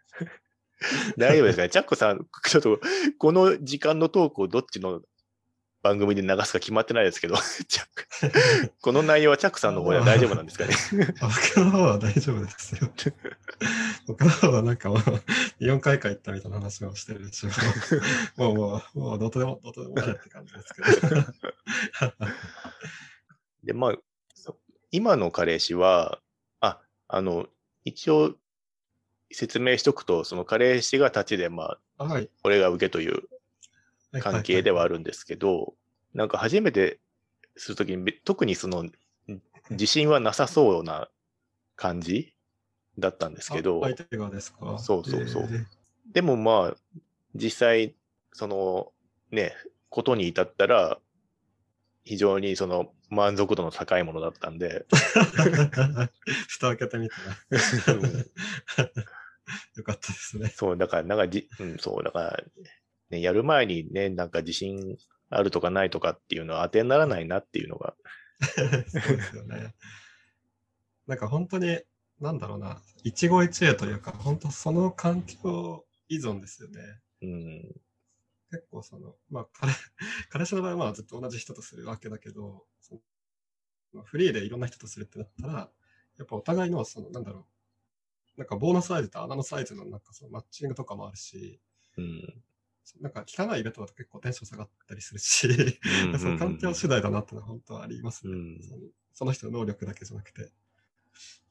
[1.17, 1.69] 大丈夫ですかね？
[1.69, 2.79] チャックさん、ちょっと
[3.17, 5.01] この時間のトークをどっちの
[5.81, 7.35] 番組で流すか決まってないですけど、
[8.81, 10.75] この内容はチャックさんの方では大丈夫なんですかね？
[11.21, 12.91] あ 僕の方は大丈夫ですよ。
[14.07, 14.99] 僕の方はなんかもう、
[15.63, 17.49] 4回か行ったみたいな話をしてるでしょ。
[18.35, 20.81] もう、もう、もう、どうとでも、どうとでもいいって感じですけ
[21.15, 22.13] ど。
[23.63, 23.95] で、まあ、
[24.33, 24.57] そ
[24.91, 26.19] 今の彼氏は、
[26.59, 27.47] あ、あの、
[27.85, 28.35] 一応
[29.31, 32.29] 説明しとくと、その彼氏が立ちで、まあ、はい。
[32.43, 33.23] 俺が受けという
[34.19, 34.95] 関係ではある。
[34.95, 35.75] るんですけど、
[36.13, 36.99] なんか初めて
[37.55, 38.91] するときにべ、特にその、ん
[39.69, 41.09] 自信はなさそうな
[41.75, 42.33] 感じ
[42.97, 44.79] だったんですけどあ、相手がですか？
[44.79, 45.65] そうそうそうえー
[46.11, 46.77] でもまあ、
[47.35, 47.93] 実際、
[48.33, 48.91] その、
[49.29, 49.53] ね、
[49.89, 50.97] ことに至ったら、
[52.03, 54.87] 非常にその満足度の高いものだったんで、
[56.47, 58.09] 蓋開けてみたうんら。
[59.75, 60.49] よかったですね。
[60.49, 62.43] そう、だから、なんかじ、うん、そう、だから、
[63.09, 64.97] ね、やる前にね、なんか自信
[65.29, 67.95] あるとかないとかっていうのは当てにならないなっていうのが、
[68.41, 68.69] そう
[69.17, 69.75] ですよね。
[71.07, 71.81] なんか本当に、
[72.19, 77.01] なんだろうな、一期一会というか、本当その環境依存ですよね。
[77.21, 77.81] うん、
[78.51, 79.73] 結構その、まあ彼、
[80.29, 82.65] 彼氏の場合はまあずっと同じ人とするわけだけど、
[84.05, 85.53] フリーでいろんな人とするってなったら、
[86.17, 87.47] やっぱお互いのその、なんだろ
[88.37, 91.59] う、なんか棒のサイズと穴のサイズのなんかそのマッチングとかもあるし、
[91.97, 92.43] うん。
[93.01, 98.33] なんか汚いイベントだと結構テンション下がったりするし、うん その環境次第だなってのは本当はありますね。
[98.33, 98.59] うん
[99.13, 100.49] その人の能力だけじゃなくて。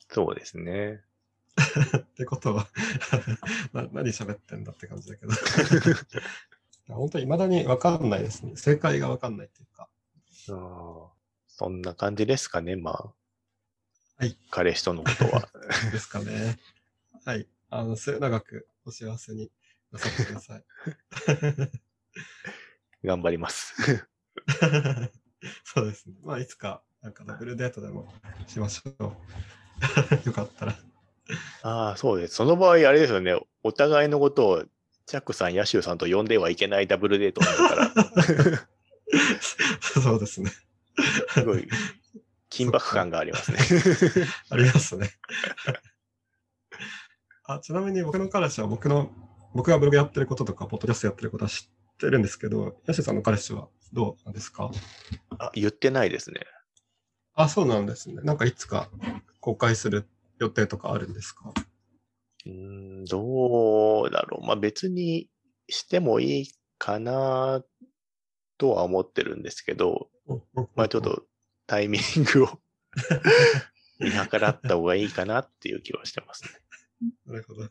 [0.08, 1.02] そうですね。
[1.98, 2.68] ってことは
[3.74, 5.32] な、何喋ってんだって感じだけど
[6.86, 8.56] 本当に未だにわかんないですね。
[8.56, 9.88] 正解がわかんないっていうか。
[10.50, 11.12] あ
[11.48, 13.14] そんな感じですかね、まあ。
[14.16, 14.36] はい。
[14.50, 15.48] 彼氏とのことは。
[15.92, 16.58] ですかね。
[17.24, 17.46] はい。
[17.68, 19.50] あの、末永くお幸せに
[19.92, 20.64] なさってください。
[23.04, 23.74] 頑張ります。
[25.64, 26.14] そうですね。
[26.22, 28.12] まあ、いつか、なんかダブルデートでも
[28.46, 29.02] しましょう。
[30.26, 30.76] よかったら。
[31.62, 32.34] ああ、そうです。
[32.34, 33.38] その場合、あれですよね。
[33.62, 34.64] お互いのことを、
[35.06, 38.68] チャックさん、ヤシューさんと呼んではいけないダブルデートになるから、
[39.80, 40.50] そうですね。
[41.30, 41.68] すごい
[42.50, 43.58] 緊迫感がありますね。
[44.50, 45.10] ありますね。
[47.44, 49.10] あちなみに僕の彼氏は僕の、
[49.54, 54.70] 僕がブログやってることとか、ポッドキャストやってることは知ってるんですけど、ヤシさんの彼氏はどうなんですか？
[55.38, 56.40] あ、言ってないですね。
[57.34, 58.20] あ、そうなんですね。
[58.22, 58.90] なんかいつか
[59.40, 61.52] 公開する予定とかあるんですか？
[62.46, 62.52] うー
[63.02, 64.46] ん、どうだろう。
[64.46, 65.28] まあ別に
[65.68, 67.64] してもいいかな
[68.58, 70.10] とは思ってるんですけど、
[70.74, 71.02] まあちょっ。
[71.02, 71.24] と
[71.66, 72.60] タイミングを
[74.00, 76.50] 見計らった方がいいかなっていう気はしてますね。
[77.26, 77.68] なるほど。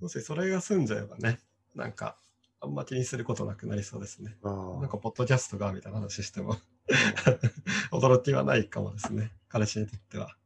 [0.00, 1.40] もしそれが済んじゃえばね、
[1.74, 2.16] なんか、
[2.60, 4.36] あんま気にすることなくなりそうですね。
[4.42, 6.56] なんか、ポッドキャストがみたいな話しても、
[7.92, 9.32] 驚きはないかもですね。
[9.48, 10.36] 彼氏にとっては。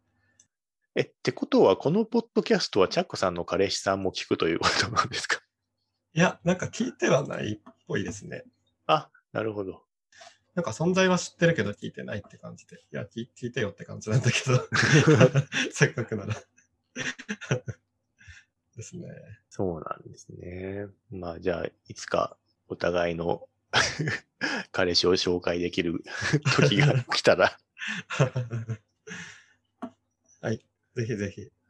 [0.97, 5.41] え、ってことは、このポッドキャストはチャックさんの彼氏さんも聞くということなんですか？
[6.15, 8.45] いや、なんか聞いてはないっぽいですね。
[8.87, 9.85] あ、なるほど。
[10.55, 12.77] なんか存在は知ってるけど聞いてないって感じで。
[12.77, 14.69] いや、聞聞いてよって感じなんだけど。
[15.73, 16.35] せっかくなら。
[18.77, 19.09] ですね。
[19.51, 20.87] そうなんですね。
[21.11, 22.37] まあじゃあ、いつか
[22.69, 23.49] お互いの
[24.73, 26.05] 彼氏を紹介できる
[26.57, 27.59] 時が来たら、
[30.41, 30.65] はい。
[30.95, 31.51] ぜひぜひ、